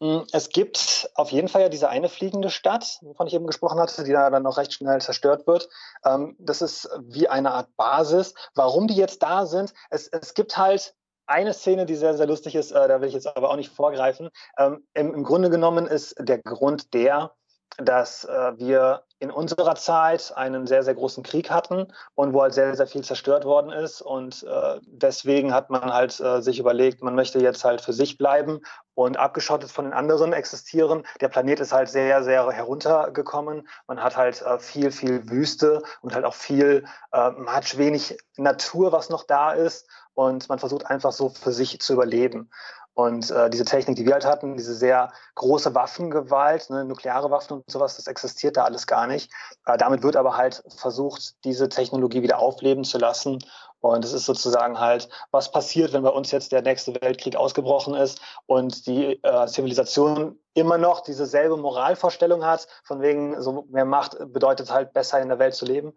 Mm, 0.00 0.20
es 0.32 0.50
gibt 0.50 1.10
auf 1.14 1.32
jeden 1.32 1.48
Fall 1.48 1.62
ja 1.62 1.68
diese 1.68 1.88
eine 1.88 2.08
fliegende 2.08 2.50
Stadt, 2.50 2.98
wovon 3.02 3.26
ich 3.26 3.34
eben 3.34 3.46
gesprochen 3.46 3.80
hatte, 3.80 4.04
die 4.04 4.12
dann 4.12 4.42
noch 4.42 4.56
recht 4.56 4.74
schnell 4.74 5.00
zerstört 5.00 5.46
wird. 5.46 5.68
Ähm, 6.04 6.36
das 6.38 6.62
ist 6.62 6.88
wie 7.00 7.28
eine 7.28 7.52
Art 7.52 7.74
Basis. 7.76 8.34
Warum 8.54 8.86
die 8.86 8.96
jetzt 8.96 9.22
da 9.22 9.46
sind, 9.46 9.74
es, 9.90 10.08
es 10.08 10.34
gibt 10.34 10.56
halt 10.56 10.94
eine 11.26 11.52
Szene, 11.52 11.84
die 11.84 11.94
sehr, 11.94 12.16
sehr 12.16 12.26
lustig 12.26 12.54
ist, 12.54 12.70
äh, 12.70 12.88
da 12.88 13.00
will 13.00 13.08
ich 13.08 13.14
jetzt 13.14 13.36
aber 13.36 13.50
auch 13.50 13.56
nicht 13.56 13.70
vorgreifen. 13.70 14.30
Ähm, 14.56 14.86
Im 14.94 15.24
Grunde 15.24 15.50
genommen 15.50 15.86
ist 15.86 16.14
der 16.18 16.38
Grund 16.38 16.94
der, 16.94 17.34
dass 17.76 18.24
äh, 18.24 18.58
wir 18.58 19.02
in 19.20 19.30
unserer 19.30 19.74
Zeit 19.74 20.32
einen 20.36 20.66
sehr, 20.66 20.82
sehr 20.84 20.94
großen 20.94 21.22
Krieg 21.22 21.50
hatten 21.50 21.92
und 22.14 22.32
wo 22.32 22.42
halt 22.42 22.54
sehr, 22.54 22.74
sehr 22.76 22.86
viel 22.86 23.02
zerstört 23.02 23.44
worden 23.44 23.72
ist. 23.72 24.00
Und 24.00 24.44
äh, 24.44 24.80
deswegen 24.86 25.52
hat 25.52 25.70
man 25.70 25.92
halt 25.92 26.18
äh, 26.20 26.40
sich 26.40 26.58
überlegt, 26.58 27.02
man 27.02 27.16
möchte 27.16 27.40
jetzt 27.40 27.64
halt 27.64 27.80
für 27.80 27.92
sich 27.92 28.16
bleiben 28.16 28.60
und 28.94 29.16
abgeschottet 29.16 29.70
von 29.70 29.86
den 29.86 29.94
anderen 29.94 30.32
existieren. 30.32 31.04
Der 31.20 31.28
Planet 31.28 31.60
ist 31.60 31.72
halt 31.72 31.88
sehr, 31.88 32.22
sehr 32.22 32.48
heruntergekommen. 32.50 33.68
Man 33.88 34.02
hat 34.02 34.16
halt 34.16 34.42
äh, 34.42 34.58
viel, 34.58 34.92
viel 34.92 35.28
Wüste 35.28 35.82
und 36.00 36.14
halt 36.14 36.24
auch 36.24 36.34
viel, 36.34 36.84
äh, 37.12 37.30
man 37.30 37.54
hat 37.54 37.76
wenig 37.76 38.18
Natur, 38.36 38.92
was 38.92 39.08
noch 39.08 39.24
da 39.24 39.52
ist. 39.52 39.88
Und 40.14 40.48
man 40.48 40.58
versucht 40.58 40.86
einfach 40.86 41.12
so 41.12 41.28
für 41.28 41.52
sich 41.52 41.80
zu 41.80 41.92
überleben. 41.92 42.50
Und 42.98 43.30
äh, 43.30 43.48
diese 43.48 43.64
Technik, 43.64 43.94
die 43.94 44.06
wir 44.06 44.14
halt 44.14 44.24
hatten, 44.24 44.56
diese 44.56 44.74
sehr 44.74 45.12
große 45.36 45.72
Waffengewalt, 45.72 46.68
ne, 46.68 46.84
nukleare 46.84 47.30
Waffen 47.30 47.58
und 47.58 47.70
sowas, 47.70 47.94
das 47.94 48.08
existiert 48.08 48.56
da 48.56 48.64
alles 48.64 48.88
gar 48.88 49.06
nicht. 49.06 49.30
Äh, 49.66 49.78
damit 49.78 50.02
wird 50.02 50.16
aber 50.16 50.36
halt 50.36 50.64
versucht, 50.76 51.44
diese 51.44 51.68
Technologie 51.68 52.22
wieder 52.22 52.40
aufleben 52.40 52.82
zu 52.82 52.98
lassen. 52.98 53.38
Und 53.78 54.04
es 54.04 54.12
ist 54.12 54.26
sozusagen 54.26 54.80
halt, 54.80 55.08
was 55.30 55.52
passiert, 55.52 55.92
wenn 55.92 56.02
bei 56.02 56.08
uns 56.08 56.32
jetzt 56.32 56.50
der 56.50 56.62
nächste 56.62 57.00
Weltkrieg 57.00 57.36
ausgebrochen 57.36 57.94
ist 57.94 58.20
und 58.46 58.88
die 58.88 59.22
äh, 59.22 59.46
Zivilisation 59.46 60.36
immer 60.54 60.76
noch 60.76 61.02
dieselbe 61.02 61.56
Moralvorstellung 61.56 62.44
hat, 62.44 62.66
von 62.82 63.00
wegen 63.00 63.40
so 63.40 63.64
mehr 63.70 63.84
Macht 63.84 64.18
bedeutet 64.32 64.72
halt 64.72 64.92
besser 64.92 65.20
in 65.20 65.28
der 65.28 65.38
Welt 65.38 65.54
zu 65.54 65.66
leben, 65.66 65.92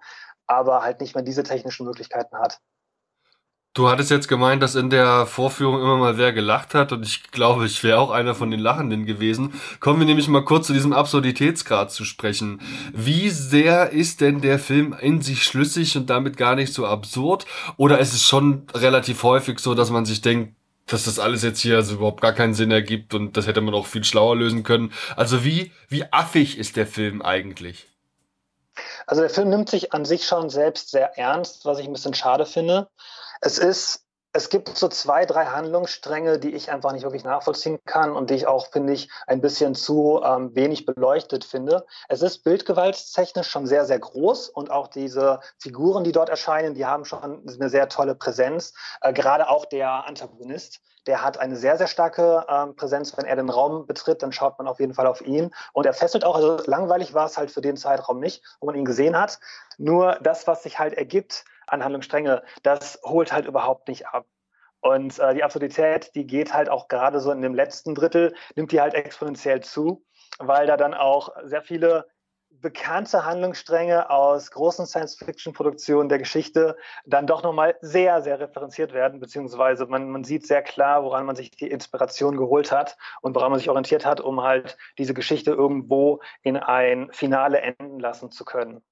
aber 0.46 0.84
halt 0.84 1.02
nicht 1.02 1.16
mehr 1.16 1.24
diese 1.24 1.42
technischen 1.42 1.88
Möglichkeiten 1.88 2.38
hat. 2.38 2.60
Du 3.74 3.88
hattest 3.88 4.12
jetzt 4.12 4.28
gemeint, 4.28 4.62
dass 4.62 4.76
in 4.76 4.90
der 4.90 5.26
Vorführung 5.26 5.80
immer 5.80 5.96
mal 5.96 6.18
wer 6.18 6.34
gelacht 6.34 6.74
hat 6.74 6.92
und 6.92 7.06
ich 7.06 7.32
glaube, 7.32 7.66
ich 7.66 7.82
wäre 7.86 8.00
auch 8.00 8.12
einer 8.12 8.36
von 8.36 8.52
den 8.52 8.60
Lachenden 8.60 9.06
gewesen. 9.06 9.54
Kommen 9.80 10.00
wir 10.00 10.06
nämlich 10.06 10.28
mal 10.28 10.44
kurz 10.44 10.68
zu 10.68 10.74
diesem 10.74 10.92
Absurditätsgrad 10.92 11.90
zu 11.90 12.04
sprechen. 12.04 12.60
Wie 12.92 13.30
sehr 13.30 13.92
ist 13.92 14.20
denn 14.20 14.42
der 14.42 14.60
Film 14.60 14.94
in 15.00 15.22
sich 15.22 15.44
schlüssig 15.44 15.96
und 15.96 16.10
damit 16.10 16.36
gar 16.36 16.56
nicht 16.56 16.74
so 16.74 16.86
absurd? 16.86 17.46
Oder 17.78 18.00
ist 18.00 18.14
es 18.14 18.24
schon 18.24 18.68
relativ 18.74 19.24
häufig 19.24 19.60
so, 19.60 19.74
dass 19.74 19.90
man 19.90 20.04
sich 20.04 20.20
denkt, 20.20 20.54
dass 20.88 21.06
das 21.06 21.18
alles 21.18 21.42
jetzt 21.42 21.62
hier 21.62 21.78
also 21.78 21.96
überhaupt 21.96 22.20
gar 22.20 22.34
keinen 22.34 22.54
Sinn 22.54 22.72
ergibt 22.72 23.14
und 23.14 23.38
das 23.38 23.48
hätte 23.48 23.62
man 23.62 23.74
auch 23.74 23.86
viel 23.86 24.04
schlauer 24.04 24.36
lösen 24.36 24.64
können? 24.64 24.92
Also 25.16 25.46
wie, 25.46 25.72
wie 25.88 26.12
affig 26.12 26.58
ist 26.58 26.76
der 26.76 26.88
Film 26.88 27.22
eigentlich? 27.22 27.88
Also 29.08 29.22
der 29.22 29.30
Film 29.30 29.50
nimmt 29.50 29.70
sich 29.70 29.94
an 29.94 30.04
sich 30.04 30.26
schon 30.26 30.50
selbst 30.50 30.92
sehr 30.92 31.18
ernst, 31.18 31.64
was 31.64 31.80
ich 31.80 31.86
ein 31.86 31.94
bisschen 31.94 32.14
schade 32.14 32.46
finde. 32.46 32.90
Es 33.44 33.58
ist, 33.58 34.06
es 34.34 34.50
gibt 34.50 34.70
so 34.78 34.88
zwei, 34.88 35.26
drei 35.26 35.46
Handlungsstränge, 35.46 36.38
die 36.38 36.54
ich 36.54 36.72
einfach 36.72 36.94
nicht 36.94 37.02
wirklich 37.02 37.24
nachvollziehen 37.24 37.80
kann 37.86 38.16
und 38.16 38.30
die 38.30 38.36
ich 38.36 38.46
auch, 38.46 38.68
finde 38.68 38.94
ich, 38.94 39.10
ein 39.26 39.42
bisschen 39.42 39.74
zu 39.74 40.22
ähm, 40.24 40.56
wenig 40.56 40.86
beleuchtet 40.86 41.44
finde. 41.44 41.86
Es 42.08 42.22
ist 42.22 42.44
bildgewaltstechnisch 42.44 43.50
schon 43.50 43.66
sehr, 43.66 43.86
sehr 43.86 43.98
groß 43.98 44.50
und 44.50 44.70
auch 44.70 44.88
diese 44.88 45.40
Figuren, 45.58 46.04
die 46.04 46.12
dort 46.12 46.30
erscheinen, 46.30 46.76
die 46.76 46.86
haben 46.86 47.04
schon 47.04 47.44
eine 47.48 47.70
sehr 47.70 47.90
tolle 47.90 48.14
Präsenz. 48.14 48.74
Äh, 49.02 49.12
gerade 49.12 49.50
auch 49.50 49.66
der 49.66 50.06
Antagonist, 50.06 50.82
der 51.08 51.24
hat 51.24 51.40
eine 51.40 51.56
sehr, 51.56 51.78
sehr 51.78 51.88
starke 51.88 52.46
ähm, 52.48 52.76
Präsenz. 52.76 53.18
Wenn 53.18 53.26
er 53.26 53.36
den 53.36 53.50
Raum 53.50 53.88
betritt, 53.88 54.22
dann 54.22 54.32
schaut 54.32 54.60
man 54.60 54.68
auf 54.68 54.80
jeden 54.80 54.94
Fall 54.94 55.08
auf 55.08 55.22
ihn. 55.22 55.50
Und 55.74 55.88
er 55.88 55.94
fesselt 55.94 56.24
auch, 56.26 56.36
also 56.36 56.60
langweilig 56.68 57.16
war 57.16 57.26
es 57.26 57.38
halt 57.38 57.50
für 57.50 57.62
den 57.62 57.76
Zeitraum 57.76 58.20
nicht, 58.20 58.44
wo 58.60 58.68
man 58.68 58.76
ihn 58.76 58.86
gesehen 58.86 59.20
hat. 59.20 59.40
Nur 59.80 60.20
das, 60.22 60.46
was 60.46 60.62
sich 60.62 60.78
halt 60.78 60.94
ergibt, 60.94 61.44
an 61.72 61.84
Handlungsstränge, 61.84 62.44
das 62.64 63.00
holt 63.04 63.32
halt 63.32 63.46
überhaupt 63.46 63.88
nicht 63.88 64.08
ab. 64.08 64.26
Und 64.82 65.20
äh, 65.20 65.36
die 65.36 65.44
Absurdität, 65.44 66.12
die 66.16 66.26
geht 66.26 66.54
halt 66.54 66.70
auch 66.70 66.88
gerade 66.88 67.20
so 67.20 67.32
in 67.32 67.42
dem 67.42 67.54
letzten 67.54 67.94
Drittel, 67.96 68.34
nimmt 68.56 68.72
die 68.72 68.82
halt 68.82 68.96
exponentiell 68.96 69.62
zu, 69.62 70.04
weil 70.40 70.66
da 70.66 70.76
dann 70.76 70.94
auch 70.94 71.30
sehr 71.44 71.62
viele 71.62 72.08
bekannte 72.50 73.26
Handlungsstränge 73.26 74.10
aus 74.10 74.52
großen 74.52 74.86
Science-Fiction-Produktionen 74.86 76.10
der 76.10 76.20
Geschichte 76.20 76.76
dann 77.06 77.26
doch 77.26 77.44
nochmal 77.44 77.76
sehr, 77.82 78.22
sehr 78.22 78.40
referenziert 78.40 78.94
werden, 78.94 79.20
beziehungsweise 79.20 79.86
man, 79.86 80.10
man 80.10 80.24
sieht 80.24 80.46
sehr 80.46 80.62
klar, 80.62 81.04
woran 81.04 81.26
man 81.26 81.36
sich 81.36 81.52
die 81.52 81.70
Inspiration 81.70 82.38
geholt 82.38 82.72
hat 82.72 82.98
und 83.22 83.36
woran 83.36 83.52
man 83.52 83.60
sich 83.60 83.70
orientiert 83.70 84.06
hat, 84.06 84.20
um 84.20 84.42
halt 84.42 84.78
diese 84.98 85.14
Geschichte 85.14 85.52
irgendwo 85.52 86.22
in 86.44 86.58
ein 86.58 87.10
Finale 87.14 87.62
enden 87.62 88.00
lassen 88.00 88.32
zu 88.32 88.46
können. 88.46 88.84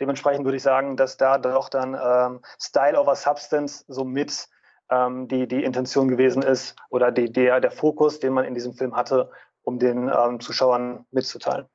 Dementsprechend 0.00 0.44
würde 0.44 0.56
ich 0.56 0.62
sagen, 0.62 0.96
dass 0.96 1.16
da 1.16 1.38
doch 1.38 1.68
dann 1.68 1.94
ähm, 1.94 2.40
Style 2.60 2.98
over 3.00 3.14
Substance 3.14 3.84
so 3.88 4.04
mit 4.04 4.48
ähm, 4.90 5.28
die, 5.28 5.46
die 5.46 5.64
Intention 5.64 6.08
gewesen 6.08 6.42
ist 6.42 6.76
oder 6.90 7.12
die, 7.12 7.32
der, 7.32 7.60
der 7.60 7.70
Fokus, 7.70 8.20
den 8.20 8.32
man 8.32 8.44
in 8.44 8.54
diesem 8.54 8.74
Film 8.74 8.96
hatte, 8.96 9.30
um 9.62 9.78
den 9.78 10.08
ähm, 10.08 10.40
Zuschauern 10.40 11.06
mitzuteilen. 11.10 11.66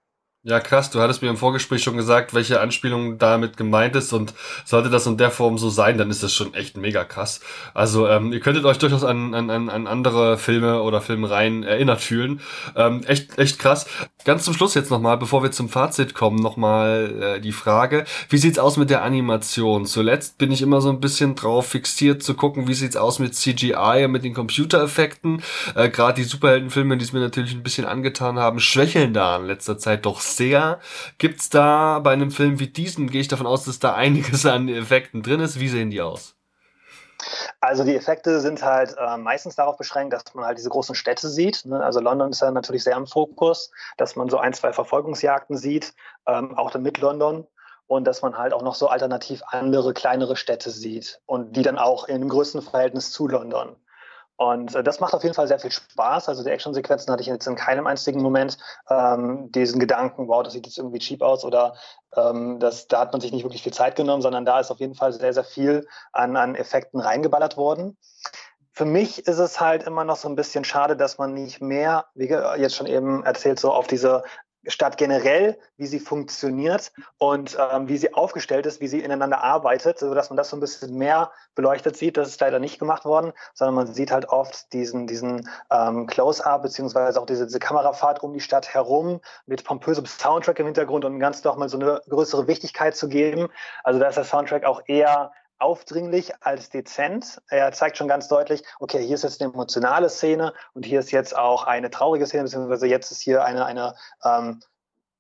Ja, 0.44 0.62
krass, 0.62 0.90
du 0.90 1.02
hattest 1.02 1.22
mir 1.22 1.28
im 1.28 1.36
Vorgespräch 1.36 1.84
schon 1.84 1.98
gesagt, 1.98 2.34
welche 2.34 2.62
Anspielung 2.62 3.18
damit 3.18 3.58
gemeint 3.58 3.94
ist 3.98 4.14
und 4.14 4.34
sollte 4.64 4.90
das 4.90 5.06
in 5.06 5.18
der 5.18 5.32
Form 5.32 5.58
so 5.58 5.70
sein, 5.70 5.98
dann 5.98 6.10
ist 6.10 6.24
das 6.24 6.34
schon 6.34 6.54
echt 6.54 6.78
mega 6.78 7.04
krass. 7.04 7.42
Also 7.74 8.08
ähm, 8.08 8.32
ihr 8.32 8.40
könntet 8.40 8.64
euch 8.64 8.78
durchaus 8.78 9.04
an, 9.04 9.34
an, 9.34 9.50
an 9.50 9.86
andere 9.86 10.38
Filme 10.38 10.82
oder 10.82 11.02
Filmreihen 11.02 11.64
erinnert 11.64 12.00
fühlen. 12.00 12.40
Ähm, 12.78 13.04
echt, 13.04 13.38
echt 13.38 13.60
krass. 13.60 13.86
Ganz 14.24 14.46
zum 14.46 14.54
Schluss 14.54 14.76
jetzt 14.76 14.90
nochmal, 14.90 15.18
bevor 15.18 15.44
wir 15.44 15.52
zum 15.52 15.68
Fazit 15.68 16.14
kommen, 16.14 16.42
nochmal 16.42 17.36
äh, 17.38 17.42
die 17.42 17.52
Frage, 17.52 18.06
wie 18.30 18.38
sieht's 18.38 18.60
aus 18.60 18.78
mit 18.78 18.90
der 18.90 19.04
Animation? 19.04 19.86
Zuletzt 19.86 20.38
bin 20.38 20.54
ich 20.54 20.62
immer 20.62 20.80
so 20.80 20.90
ein 20.90 21.02
bisschen 21.02 21.36
drauf 21.36 21.68
fixiert 21.68 22.24
zu 22.24 22.34
gucken, 22.34 22.70
wie 22.70 22.74
sieht's 22.76 22.96
aus 22.96 23.20
mit 23.20 23.36
CGI 23.36 24.06
und 24.06 24.12
mit 24.12 24.24
den 24.24 24.34
Computereffekten. 24.34 25.44
Äh, 25.76 25.90
Gerade 25.90 26.22
die 26.22 26.28
Superheldenfilme, 26.28 26.96
die 26.96 27.04
es 27.04 27.12
mir 27.12 27.20
natürlich 27.20 27.54
ein 27.54 27.64
bisschen 27.64 27.86
angetan 27.86 28.40
haben, 28.40 28.62
schwächeln 28.62 29.14
da 29.14 29.36
in 29.36 29.46
letzter 29.46 29.78
Zeit 29.78 30.06
doch 30.06 30.29
sehr. 30.38 30.80
Gibt's 31.18 31.50
da 31.50 32.00
bei 32.00 32.12
einem 32.12 32.32
Film 32.32 32.60
wie 32.60 32.68
diesem, 32.68 33.10
gehe 33.10 33.22
ich 33.22 33.28
davon 33.28 33.48
aus, 33.48 33.66
dass 33.66 33.80
da 33.80 33.96
einiges 33.96 34.46
an 34.46 34.70
Effekten 34.70 35.24
drin 35.24 35.40
ist. 35.40 35.60
Wie 35.60 35.70
sehen 35.70 35.90
die 35.90 36.02
aus? 36.02 36.36
Also 37.60 37.84
die 37.84 37.96
Effekte 37.96 38.40
sind 38.40 38.64
halt 38.64 38.96
äh, 38.98 39.18
meistens 39.18 39.56
darauf 39.56 39.78
beschränkt, 39.78 40.14
dass 40.14 40.34
man 40.34 40.46
halt 40.46 40.58
diese 40.58 40.70
großen 40.70 40.96
Städte 40.96 41.28
sieht. 41.28 41.66
Ne? 41.66 41.84
Also 41.84 42.00
London 42.00 42.32
ist 42.32 42.42
ja 42.42 42.52
natürlich 42.52 42.84
sehr 42.84 42.96
im 42.96 43.08
Fokus, 43.08 43.72
dass 43.98 44.16
man 44.16 44.30
so 44.30 44.38
ein, 44.38 44.54
zwei 44.54 44.72
Verfolgungsjagden 44.72 45.58
sieht, 45.58 45.94
ähm, 46.28 46.58
auch 46.58 46.74
mit 46.76 47.00
London. 47.00 47.46
Und 47.88 48.06
dass 48.06 48.22
man 48.22 48.38
halt 48.38 48.54
auch 48.54 48.62
noch 48.62 48.76
so 48.76 48.88
alternativ 48.88 49.42
andere 49.48 49.94
kleinere 49.96 50.36
Städte 50.36 50.70
sieht 50.70 51.20
und 51.26 51.56
die 51.56 51.64
dann 51.64 51.80
auch 51.80 52.08
in 52.08 52.30
größten 52.30 52.62
Verhältnis 52.62 53.12
zu 53.12 53.28
London. 53.28 53.76
Und 54.40 54.74
äh, 54.74 54.84
das 54.84 55.02
macht 55.02 55.14
auf 55.14 55.24
jeden 55.24 55.36
Fall 55.36 55.50
sehr 55.50 55.60
viel 55.60 55.70
Spaß. 55.70 56.30
Also 56.30 56.46
die 56.46 56.50
Actionsequenzen 56.50 57.12
hatte 57.12 57.22
ich 57.22 57.28
jetzt 57.28 57.46
in 57.46 57.58
keinem 57.58 57.88
einzigen 57.88 58.22
Moment 58.22 58.58
ähm, 58.90 59.52
diesen 59.52 59.82
Gedanken, 59.82 60.30
wow, 60.30 60.44
das 60.44 60.54
sieht 60.54 60.66
jetzt 60.66 60.78
irgendwie 60.78 61.00
cheap 61.00 61.22
aus 61.22 61.44
oder 61.44 61.76
ähm, 62.16 62.58
das, 62.58 62.88
da 62.88 63.02
hat 63.02 63.12
man 63.12 63.20
sich 63.20 63.34
nicht 63.34 63.44
wirklich 63.44 63.64
viel 63.64 63.74
Zeit 63.74 63.98
genommen, 63.98 64.22
sondern 64.22 64.46
da 64.46 64.62
ist 64.62 64.72
auf 64.72 64.80
jeden 64.80 64.96
Fall 64.96 65.12
sehr, 65.12 65.34
sehr 65.34 65.44
viel 65.44 65.86
an, 66.14 66.38
an 66.38 66.56
Effekten 66.56 67.02
reingeballert 67.02 67.58
worden. 67.58 67.98
Für 68.72 68.86
mich 68.86 69.28
ist 69.28 69.40
es 69.40 69.60
halt 69.60 69.84
immer 69.84 70.06
noch 70.06 70.16
so 70.16 70.30
ein 70.30 70.38
bisschen 70.38 70.64
schade, 70.64 70.96
dass 70.96 71.18
man 71.18 71.34
nicht 71.34 71.60
mehr, 71.60 72.06
wie 72.16 72.28
jetzt 72.28 72.78
schon 72.78 72.88
eben 72.88 73.26
erzählt, 73.26 73.60
so 73.60 73.74
auf 73.74 73.88
diese 73.88 74.24
Stadt 74.68 74.98
generell, 74.98 75.58
wie 75.78 75.88
sie 75.88 76.00
funktioniert 76.00 76.92
und 77.18 77.58
ähm, 77.72 77.88
wie 77.88 77.98
sie 77.98 78.14
aufgestellt 78.14 78.66
ist, 78.66 78.82
wie 78.82 78.88
sie 78.88 79.00
ineinander 79.00 79.44
arbeitet, 79.44 80.00
sodass 80.00 80.30
man 80.30 80.38
das 80.38 80.50
so 80.50 80.58
ein 80.58 80.60
bisschen 80.60 80.98
mehr 80.98 81.32
beleuchtet 81.56 81.96
sieht. 81.96 82.18
Das 82.18 82.28
ist 82.28 82.42
leider 82.42 82.60
nicht 82.60 82.78
gemacht 82.78 83.06
worden, 83.06 83.32
sondern 83.54 83.76
man 83.76 83.94
sieht 83.94 84.12
halt 84.12 84.28
oft 84.28 84.72
diesen, 84.74 85.08
diesen 85.08 85.50
ähm, 85.72 86.08
Close-up 86.08 86.62
beziehungsweise 86.62 87.22
auch 87.22 87.26
diese, 87.26 87.46
diese 87.46 87.60
Kamerafahrt 87.60 88.22
um 88.22 88.34
die 88.34 88.42
Stadt 88.42 88.74
herum 88.74 89.22
mit 89.46 89.64
pompösem 89.64 90.06
Soundtrack 90.06 90.60
im 90.60 90.66
Hintergrund 90.66 91.06
und 91.06 91.20
ganz 91.20 91.42
doch 91.42 91.56
mal 91.56 91.70
so 91.70 91.80
eine 91.80 92.02
größere 92.10 92.48
Wichtigkeit 92.48 92.96
zu 92.96 93.08
geben. 93.08 93.48
Also 93.84 94.00
da 94.00 94.10
ist 94.10 94.16
der 94.16 94.26
Soundtrack 94.26 94.66
auch 94.66 94.82
eher 94.88 95.32
aufdringlich 95.60 96.34
als 96.42 96.70
dezent. 96.70 97.42
Er 97.50 97.72
zeigt 97.72 97.98
schon 97.98 98.08
ganz 98.08 98.28
deutlich, 98.28 98.64
okay, 98.80 99.06
hier 99.06 99.16
ist 99.16 99.24
jetzt 99.24 99.42
eine 99.42 99.52
emotionale 99.54 100.10
Szene 100.10 100.54
und 100.74 100.86
hier 100.86 101.00
ist 101.00 101.12
jetzt 101.12 101.38
auch 101.38 101.64
eine 101.64 101.90
traurige 101.90 102.26
Szene, 102.26 102.44
beziehungsweise 102.44 102.88
jetzt 102.88 103.12
ist 103.12 103.22
hier 103.22 103.44
eine, 103.44 103.66
eine 103.66 103.96
ähm, 104.24 104.62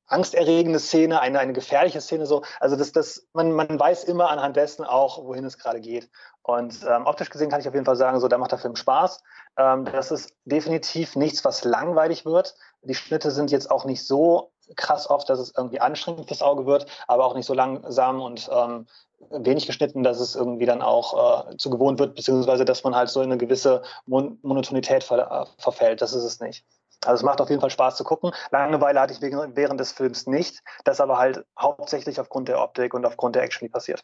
angsterregende 0.10 0.80
Szene, 0.80 1.21
eine, 1.21 1.39
eine 1.39 1.54
gefährliche 1.54 2.02
Szene 2.02 2.25
so. 2.25 2.41
Also 2.60 2.75
das, 2.75 2.91
das, 2.91 3.28
man, 3.34 3.52
man 3.52 3.80
weiß 3.80 4.06
immer 4.06 4.30
anhand 4.30 4.56
dessen 4.56 4.84
auch, 4.84 5.23
wohin 5.23 5.45
es 5.45 5.58
gerade 5.58 5.80
geht. 5.80 6.10
Und 6.41 6.84
ähm, 6.88 7.06
optisch 7.06 7.30
gesehen 7.30 7.49
kann 7.49 7.60
ich 7.60 7.67
auf 7.67 7.75
jeden 7.75 7.86
Fall 7.86 7.95
sagen, 7.95 8.19
so 8.19 8.28
da 8.28 8.38
macht 8.38 8.52
der 8.52 8.60
Film 8.60 8.75
Spaß. 8.75 9.21
Ähm, 9.58 9.86
das 9.86 10.12
ist 10.12 10.34
definitiv 10.45 11.15
nichts, 11.15 11.45
was 11.45 11.63
langweilig 11.63 12.25
wird. 12.25 12.56
Die 12.82 12.95
Schnitte 12.95 13.30
sind 13.32 13.52
jetzt 13.52 13.69
auch 13.69 13.86
nicht 13.86 14.06
so 14.06 14.52
krass 14.75 15.10
oft, 15.10 15.29
dass 15.29 15.39
es 15.39 15.53
irgendwie 15.55 15.79
anstrengend 15.82 16.27
fürs 16.27 16.41
Auge 16.41 16.65
wird, 16.65 16.86
aber 17.08 17.25
auch 17.25 17.36
nicht 17.36 17.45
so 17.45 17.53
langsam 17.53 18.21
und 18.21 18.49
ähm, 18.51 18.88
wenig 19.29 19.67
geschnitten, 19.67 20.03
dass 20.03 20.19
es 20.19 20.36
irgendwie 20.36 20.65
dann 20.65 20.82
auch 20.82 21.49
äh, 21.49 21.58
zu 21.58 21.69
gewohnt 21.69 21.99
wird, 21.99 22.15
beziehungsweise 22.15 22.65
dass 22.65 22.84
man 22.84 22.95
halt 22.95 23.10
so 23.10 23.21
in 23.21 23.27
eine 23.27 23.38
gewisse 23.38 23.82
Mon 24.05 24.39
Monotonität 24.41 25.03
ver 25.03 25.47
äh, 25.58 25.62
verfällt. 25.62 26.01
Das 26.01 26.13
ist 26.13 26.23
es 26.23 26.39
nicht. 26.39 26.65
Also 27.05 27.21
es 27.21 27.23
macht 27.23 27.39
auf 27.39 27.49
jeden 27.49 27.62
Fall 27.62 27.69
Spaß 27.69 27.95
zu 27.95 28.03
gucken. 28.03 28.32
Langeweile 28.51 28.99
hatte 28.99 29.13
ich 29.13 29.21
während 29.21 29.79
des 29.79 29.91
Films 29.93 30.27
nicht, 30.27 30.62
das 30.84 30.99
aber 30.99 31.17
halt 31.17 31.45
hauptsächlich 31.58 32.19
aufgrund 32.19 32.49
der 32.49 32.62
Optik 32.62 32.93
und 32.93 33.05
aufgrund 33.05 33.36
der 33.36 33.43
Action, 33.43 33.65
die 33.65 33.71
passiert. 33.71 34.03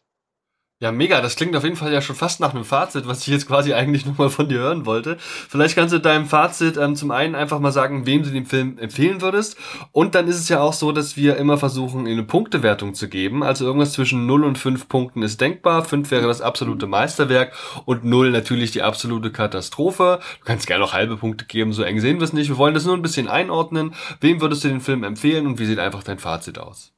Ja, 0.78 0.92
mega. 0.92 1.22
Das 1.22 1.36
klingt 1.36 1.56
auf 1.56 1.64
jeden 1.64 1.76
Fall 1.76 1.90
ja 1.90 2.02
schon 2.02 2.16
fast 2.16 2.38
nach 2.38 2.52
einem 2.52 2.66
Fazit, 2.66 3.08
was 3.08 3.22
ich 3.22 3.28
jetzt 3.28 3.46
quasi 3.46 3.72
eigentlich 3.72 4.04
nochmal 4.04 4.28
von 4.28 4.46
dir 4.46 4.58
hören 4.58 4.84
wollte. 4.84 5.16
Vielleicht 5.18 5.74
kannst 5.74 5.94
du 5.94 5.98
deinem 5.98 6.26
Fazit 6.26 6.76
ähm, 6.76 6.96
zum 6.96 7.10
einen 7.12 7.34
einfach 7.34 7.60
mal 7.60 7.72
sagen, 7.72 8.04
wem 8.04 8.22
du 8.22 8.28
den 8.28 8.44
Film 8.44 8.76
empfehlen 8.76 9.22
würdest. 9.22 9.56
Und 9.92 10.14
dann 10.14 10.28
ist 10.28 10.38
es 10.38 10.50
ja 10.50 10.60
auch 10.60 10.74
so, 10.74 10.92
dass 10.92 11.16
wir 11.16 11.38
immer 11.38 11.56
versuchen, 11.56 12.06
eine 12.06 12.24
Punktewertung 12.24 12.92
zu 12.92 13.08
geben. 13.08 13.42
Also 13.42 13.64
irgendwas 13.64 13.94
zwischen 13.94 14.26
0 14.26 14.44
und 14.44 14.58
5 14.58 14.86
Punkten 14.86 15.22
ist 15.22 15.40
denkbar. 15.40 15.82
5 15.82 16.10
wäre 16.10 16.26
das 16.26 16.42
absolute 16.42 16.86
Meisterwerk 16.86 17.54
und 17.86 18.04
0 18.04 18.30
natürlich 18.30 18.70
die 18.72 18.82
absolute 18.82 19.32
Katastrophe. 19.32 20.20
Du 20.40 20.44
kannst 20.44 20.66
gerne 20.66 20.84
auch 20.84 20.92
halbe 20.92 21.16
Punkte 21.16 21.46
geben, 21.46 21.72
so 21.72 21.84
eng 21.84 22.00
sehen 22.00 22.18
wir 22.18 22.24
es 22.24 22.34
nicht. 22.34 22.50
Wir 22.50 22.58
wollen 22.58 22.74
das 22.74 22.84
nur 22.84 22.94
ein 22.94 23.02
bisschen 23.02 23.28
einordnen. 23.28 23.94
Wem 24.20 24.42
würdest 24.42 24.62
du 24.64 24.68
den 24.68 24.82
Film 24.82 25.04
empfehlen 25.04 25.46
und 25.46 25.58
wie 25.58 25.64
sieht 25.64 25.78
einfach 25.78 26.02
dein 26.02 26.18
Fazit 26.18 26.58
aus? 26.58 26.95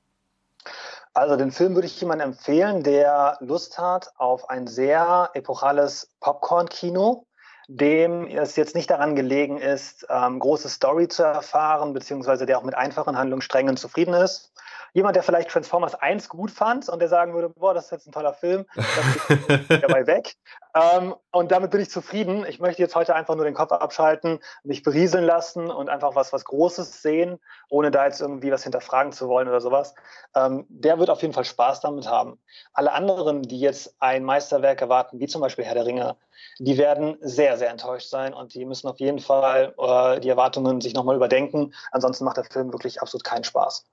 Also 1.14 1.36
den 1.36 1.50
Film 1.50 1.74
würde 1.74 1.86
ich 1.86 2.00
jemandem 2.00 2.30
empfehlen, 2.30 2.82
der 2.82 3.38
Lust 3.40 3.78
hat 3.78 4.12
auf 4.16 4.50
ein 4.50 4.66
sehr 4.66 5.30
epochales 5.34 6.10
Popcorn-Kino, 6.20 7.26
dem 7.68 8.26
es 8.26 8.56
jetzt 8.56 8.74
nicht 8.74 8.90
daran 8.90 9.16
gelegen 9.16 9.58
ist, 9.58 10.06
ähm, 10.08 10.38
große 10.38 10.68
Story 10.68 11.08
zu 11.08 11.22
erfahren, 11.22 11.92
beziehungsweise 11.92 12.46
der 12.46 12.58
auch 12.58 12.62
mit 12.62 12.74
einfachen 12.74 13.18
Handlungssträngen 13.18 13.76
zufrieden 13.76 14.14
ist, 14.14 14.52
jemand, 14.92 15.16
der 15.16 15.22
vielleicht 15.22 15.50
Transformers 15.50 15.94
1 15.94 16.28
gut 16.28 16.50
fand 16.50 16.88
und 16.88 16.98
der 17.00 17.08
sagen 17.08 17.34
würde, 17.34 17.48
boah, 17.48 17.74
das 17.74 17.86
ist 17.86 17.90
jetzt 17.90 18.06
ein 18.06 18.12
toller 18.12 18.34
Film, 18.34 18.66
das 18.74 19.28
geht 19.68 19.82
dabei 19.82 20.06
weg. 20.06 20.36
Ähm, 20.74 21.14
und 21.30 21.50
damit 21.50 21.70
bin 21.70 21.80
ich 21.80 21.90
zufrieden. 21.90 22.44
Ich 22.48 22.60
möchte 22.60 22.82
jetzt 22.82 22.94
heute 22.94 23.14
einfach 23.14 23.34
nur 23.34 23.44
den 23.44 23.54
Kopf 23.54 23.72
abschalten, 23.72 24.38
mich 24.62 24.82
berieseln 24.82 25.24
lassen 25.24 25.70
und 25.70 25.88
einfach 25.88 26.14
was, 26.14 26.32
was 26.32 26.44
Großes 26.44 27.02
sehen, 27.02 27.38
ohne 27.68 27.90
da 27.90 28.06
jetzt 28.06 28.20
irgendwie 28.20 28.50
was 28.50 28.62
hinterfragen 28.62 29.12
zu 29.12 29.28
wollen 29.28 29.48
oder 29.48 29.60
sowas. 29.60 29.94
Ähm, 30.34 30.66
der 30.68 30.98
wird 30.98 31.10
auf 31.10 31.22
jeden 31.22 31.34
Fall 31.34 31.44
Spaß 31.44 31.80
damit 31.80 32.08
haben. 32.08 32.38
Alle 32.72 32.92
anderen, 32.92 33.42
die 33.42 33.60
jetzt 33.60 33.94
ein 34.00 34.24
Meisterwerk 34.24 34.80
erwarten, 34.80 35.18
wie 35.20 35.26
zum 35.26 35.40
Beispiel 35.40 35.64
Herr 35.64 35.74
der 35.74 35.86
Ringe, 35.86 36.16
die 36.58 36.78
werden 36.78 37.16
sehr, 37.20 37.56
sehr 37.56 37.70
enttäuscht 37.70 38.08
sein 38.08 38.34
und 38.34 38.54
die 38.54 38.64
müssen 38.64 38.88
auf 38.88 39.00
jeden 39.00 39.18
Fall 39.18 39.74
äh, 39.78 40.20
die 40.20 40.28
Erwartungen 40.28 40.80
sich 40.80 40.94
nochmal 40.94 41.16
überdenken. 41.16 41.74
Ansonsten 41.90 42.24
macht 42.24 42.36
der 42.36 42.44
Film 42.44 42.72
wirklich 42.72 43.00
absolut 43.02 43.24
keinen 43.24 43.44
Spaß. 43.44 43.84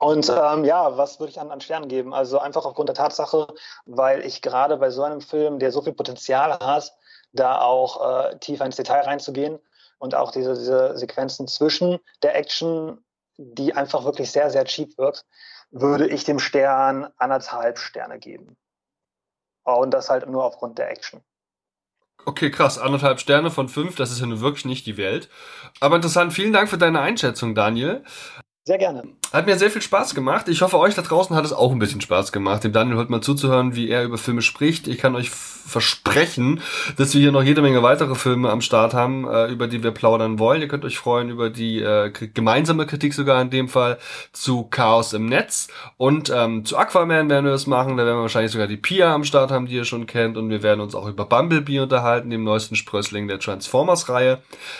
Und 0.00 0.30
ähm, 0.30 0.64
ja, 0.64 0.96
was 0.96 1.20
würde 1.20 1.30
ich 1.30 1.38
an, 1.38 1.50
an 1.50 1.60
Sternen 1.60 1.88
geben? 1.88 2.14
Also 2.14 2.38
einfach 2.38 2.64
aufgrund 2.64 2.88
der 2.88 2.96
Tatsache, 2.96 3.48
weil 3.84 4.24
ich 4.24 4.40
gerade 4.40 4.78
bei 4.78 4.88
so 4.90 5.02
einem 5.02 5.20
Film, 5.20 5.58
der 5.58 5.72
so 5.72 5.82
viel 5.82 5.92
Potenzial 5.92 6.58
hat, 6.58 6.94
da 7.32 7.60
auch 7.60 8.30
äh, 8.30 8.38
tiefer 8.38 8.64
ins 8.64 8.76
Detail 8.76 9.02
reinzugehen 9.02 9.58
und 9.98 10.14
auch 10.14 10.30
diese, 10.30 10.54
diese 10.54 10.96
Sequenzen 10.96 11.46
zwischen 11.48 11.98
der 12.22 12.34
Action, 12.34 13.04
die 13.36 13.74
einfach 13.74 14.04
wirklich 14.04 14.32
sehr, 14.32 14.50
sehr 14.50 14.64
cheap 14.64 14.96
wirkt, 14.96 15.26
würde 15.70 16.08
ich 16.08 16.24
dem 16.24 16.38
Stern 16.38 17.10
anderthalb 17.18 17.78
Sterne 17.78 18.18
geben. 18.18 18.56
Und 19.64 19.92
das 19.92 20.08
halt 20.08 20.26
nur 20.26 20.44
aufgrund 20.44 20.78
der 20.78 20.90
Action. 20.90 21.20
Okay, 22.24 22.50
krass. 22.50 22.78
Anderthalb 22.78 23.20
Sterne 23.20 23.50
von 23.50 23.68
fünf, 23.68 23.96
das 23.96 24.10
ist 24.10 24.20
ja 24.20 24.26
nun 24.26 24.40
wirklich 24.40 24.64
nicht 24.64 24.86
die 24.86 24.96
Welt. 24.96 25.28
Aber 25.80 25.96
interessant, 25.96 26.32
vielen 26.32 26.54
Dank 26.54 26.70
für 26.70 26.78
deine 26.78 27.00
Einschätzung, 27.00 27.54
Daniel. 27.54 28.02
Sehr 28.64 28.78
gerne. 28.78 29.19
Hat 29.32 29.46
mir 29.46 29.56
sehr 29.56 29.70
viel 29.70 29.80
Spaß 29.80 30.16
gemacht. 30.16 30.48
Ich 30.48 30.60
hoffe, 30.60 30.76
euch 30.76 30.96
da 30.96 31.02
draußen 31.02 31.36
hat 31.36 31.44
es 31.44 31.52
auch 31.52 31.70
ein 31.70 31.78
bisschen 31.78 32.00
Spaß 32.00 32.32
gemacht, 32.32 32.64
dem 32.64 32.72
Daniel 32.72 32.96
heute 32.96 33.12
mal 33.12 33.20
zuzuhören, 33.20 33.76
wie 33.76 33.88
er 33.88 34.02
über 34.02 34.18
Filme 34.18 34.42
spricht. 34.42 34.88
Ich 34.88 34.98
kann 34.98 35.14
euch 35.14 35.30
versprechen, 35.30 36.60
dass 36.96 37.14
wir 37.14 37.20
hier 37.20 37.30
noch 37.30 37.44
jede 37.44 37.62
Menge 37.62 37.80
weitere 37.84 38.16
Filme 38.16 38.50
am 38.50 38.60
Start 38.60 38.92
haben, 38.92 39.28
äh, 39.28 39.46
über 39.46 39.68
die 39.68 39.84
wir 39.84 39.92
plaudern 39.92 40.40
wollen. 40.40 40.60
Ihr 40.60 40.66
könnt 40.66 40.84
euch 40.84 40.98
freuen 40.98 41.30
über 41.30 41.48
die 41.48 41.80
äh, 41.80 42.10
gemeinsame 42.10 42.86
Kritik 42.86 43.14
sogar 43.14 43.40
in 43.40 43.50
dem 43.50 43.68
Fall 43.68 43.98
zu 44.32 44.64
Chaos 44.64 45.12
im 45.12 45.26
Netz 45.26 45.68
und 45.96 46.32
ähm, 46.34 46.64
zu 46.64 46.76
Aquaman 46.76 47.30
werden 47.30 47.44
wir 47.44 47.52
das 47.52 47.68
machen. 47.68 47.96
Da 47.96 48.04
werden 48.04 48.18
wir 48.18 48.22
wahrscheinlich 48.22 48.50
sogar 48.50 48.66
die 48.66 48.76
Pia 48.76 49.14
am 49.14 49.22
Start 49.22 49.52
haben, 49.52 49.66
die 49.66 49.76
ihr 49.76 49.84
schon 49.84 50.06
kennt 50.06 50.38
und 50.38 50.50
wir 50.50 50.64
werden 50.64 50.80
uns 50.80 50.96
auch 50.96 51.06
über 51.06 51.24
Bumblebee 51.24 51.78
unterhalten, 51.78 52.30
dem 52.30 52.42
neuesten 52.42 52.74
Sprössling 52.74 53.28
der 53.28 53.38
Transformers-Reihe. 53.38 54.38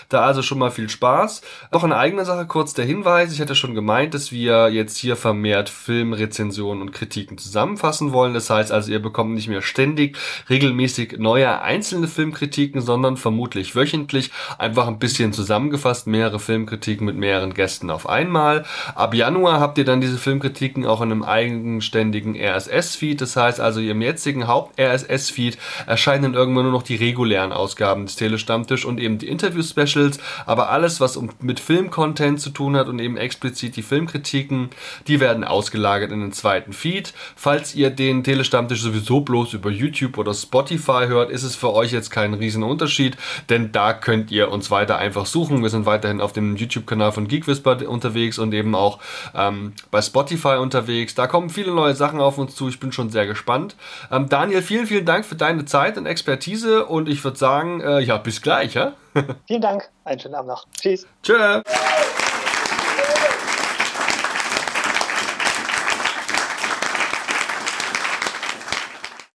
Da 0.08 0.22
also 0.22 0.42
schon 0.42 0.58
mal 0.58 0.72
viel 0.72 0.88
Spaß. 0.88 1.42
Noch 1.70 1.84
eine 1.84 1.96
eigene 1.96 2.24
Sache, 2.24 2.46
kurz 2.46 2.74
der 2.74 2.84
Hinweis. 2.84 3.32
Ich 3.32 3.40
hatte 3.40 3.54
schon 3.54 3.76
gemeint, 3.76 4.12
dass 4.12 4.32
wir 4.32 4.39
jetzt 4.44 4.96
hier 4.96 5.16
vermehrt 5.16 5.68
Filmrezensionen 5.68 6.82
und 6.82 6.92
Kritiken 6.92 7.38
zusammenfassen 7.38 8.12
wollen. 8.12 8.34
Das 8.34 8.50
heißt 8.50 8.72
also, 8.72 8.90
ihr 8.92 9.00
bekommt 9.00 9.34
nicht 9.34 9.48
mehr 9.48 9.62
ständig 9.62 10.16
regelmäßig 10.48 11.16
neue 11.18 11.60
einzelne 11.62 12.08
Filmkritiken, 12.08 12.80
sondern 12.80 13.16
vermutlich 13.16 13.74
wöchentlich 13.74 14.30
einfach 14.58 14.86
ein 14.86 14.98
bisschen 14.98 15.32
zusammengefasst, 15.32 16.06
mehrere 16.06 16.38
Filmkritiken 16.38 17.06
mit 17.06 17.16
mehreren 17.16 17.54
Gästen 17.54 17.90
auf 17.90 18.08
einmal. 18.08 18.64
Ab 18.94 19.14
Januar 19.14 19.60
habt 19.60 19.78
ihr 19.78 19.84
dann 19.84 20.00
diese 20.00 20.18
Filmkritiken 20.18 20.86
auch 20.86 21.00
in 21.00 21.12
einem 21.12 21.22
eigenständigen 21.22 22.36
RSS-Feed. 22.36 23.20
Das 23.20 23.36
heißt 23.36 23.60
also, 23.60 23.80
im 23.80 24.02
jetzigen 24.02 24.46
Haupt-RSS-Feed 24.46 25.58
erscheinen 25.86 26.34
irgendwann 26.34 26.64
nur 26.64 26.72
noch 26.72 26.82
die 26.82 26.96
regulären 26.96 27.52
Ausgaben 27.52 28.06
des 28.06 28.16
Telestammtisch 28.16 28.84
und 28.84 29.00
eben 29.00 29.18
die 29.18 29.28
Interview-Specials. 29.28 30.18
Aber 30.46 30.70
alles, 30.70 31.00
was 31.00 31.20
mit 31.40 31.60
Film-Content 31.60 32.40
zu 32.40 32.50
tun 32.50 32.76
hat 32.76 32.88
und 32.88 32.98
eben 32.98 33.16
explizit 33.16 33.76
die 33.76 33.82
Filmkritiken, 34.30 34.70
die 35.06 35.20
werden 35.20 35.44
ausgelagert 35.44 36.12
in 36.12 36.20
den 36.20 36.32
zweiten 36.32 36.72
Feed. 36.72 37.12
Falls 37.36 37.74
ihr 37.74 37.90
den 37.90 38.24
Telestammtisch 38.24 38.80
sowieso 38.80 39.20
bloß 39.20 39.54
über 39.54 39.70
YouTube 39.70 40.18
oder 40.18 40.34
Spotify 40.34 41.06
hört, 41.06 41.30
ist 41.30 41.42
es 41.42 41.56
für 41.56 41.72
euch 41.72 41.92
jetzt 41.92 42.10
kein 42.10 42.34
riesen 42.34 42.62
Unterschied, 42.62 43.16
denn 43.48 43.72
da 43.72 43.92
könnt 43.92 44.30
ihr 44.30 44.50
uns 44.50 44.70
weiter 44.70 44.98
einfach 44.98 45.26
suchen. 45.26 45.62
Wir 45.62 45.70
sind 45.70 45.86
weiterhin 45.86 46.20
auf 46.20 46.32
dem 46.32 46.56
YouTube-Kanal 46.56 47.12
von 47.12 47.28
Geek 47.28 47.46
Whisper 47.46 47.88
unterwegs 47.88 48.38
und 48.38 48.52
eben 48.52 48.74
auch 48.74 48.98
ähm, 49.34 49.72
bei 49.90 50.02
Spotify 50.02 50.56
unterwegs. 50.60 51.14
Da 51.14 51.26
kommen 51.26 51.50
viele 51.50 51.72
neue 51.72 51.94
Sachen 51.94 52.20
auf 52.20 52.38
uns 52.38 52.54
zu. 52.54 52.68
Ich 52.68 52.80
bin 52.80 52.92
schon 52.92 53.10
sehr 53.10 53.26
gespannt. 53.26 53.76
Ähm, 54.10 54.28
Daniel, 54.28 54.62
vielen, 54.62 54.86
vielen 54.86 55.06
Dank 55.06 55.24
für 55.24 55.36
deine 55.36 55.64
Zeit 55.64 55.98
und 55.98 56.06
Expertise 56.06 56.86
und 56.86 57.08
ich 57.08 57.22
würde 57.24 57.38
sagen, 57.38 57.80
äh, 57.80 58.00
ja, 58.00 58.16
bis 58.18 58.42
gleich. 58.42 58.74
Ja? 58.74 58.94
vielen 59.46 59.62
Dank. 59.62 59.88
Einen 60.04 60.20
schönen 60.20 60.34
Abend 60.34 60.48
noch. 60.48 60.66
Tschüss. 60.80 61.06
Tschüss. 61.22 61.62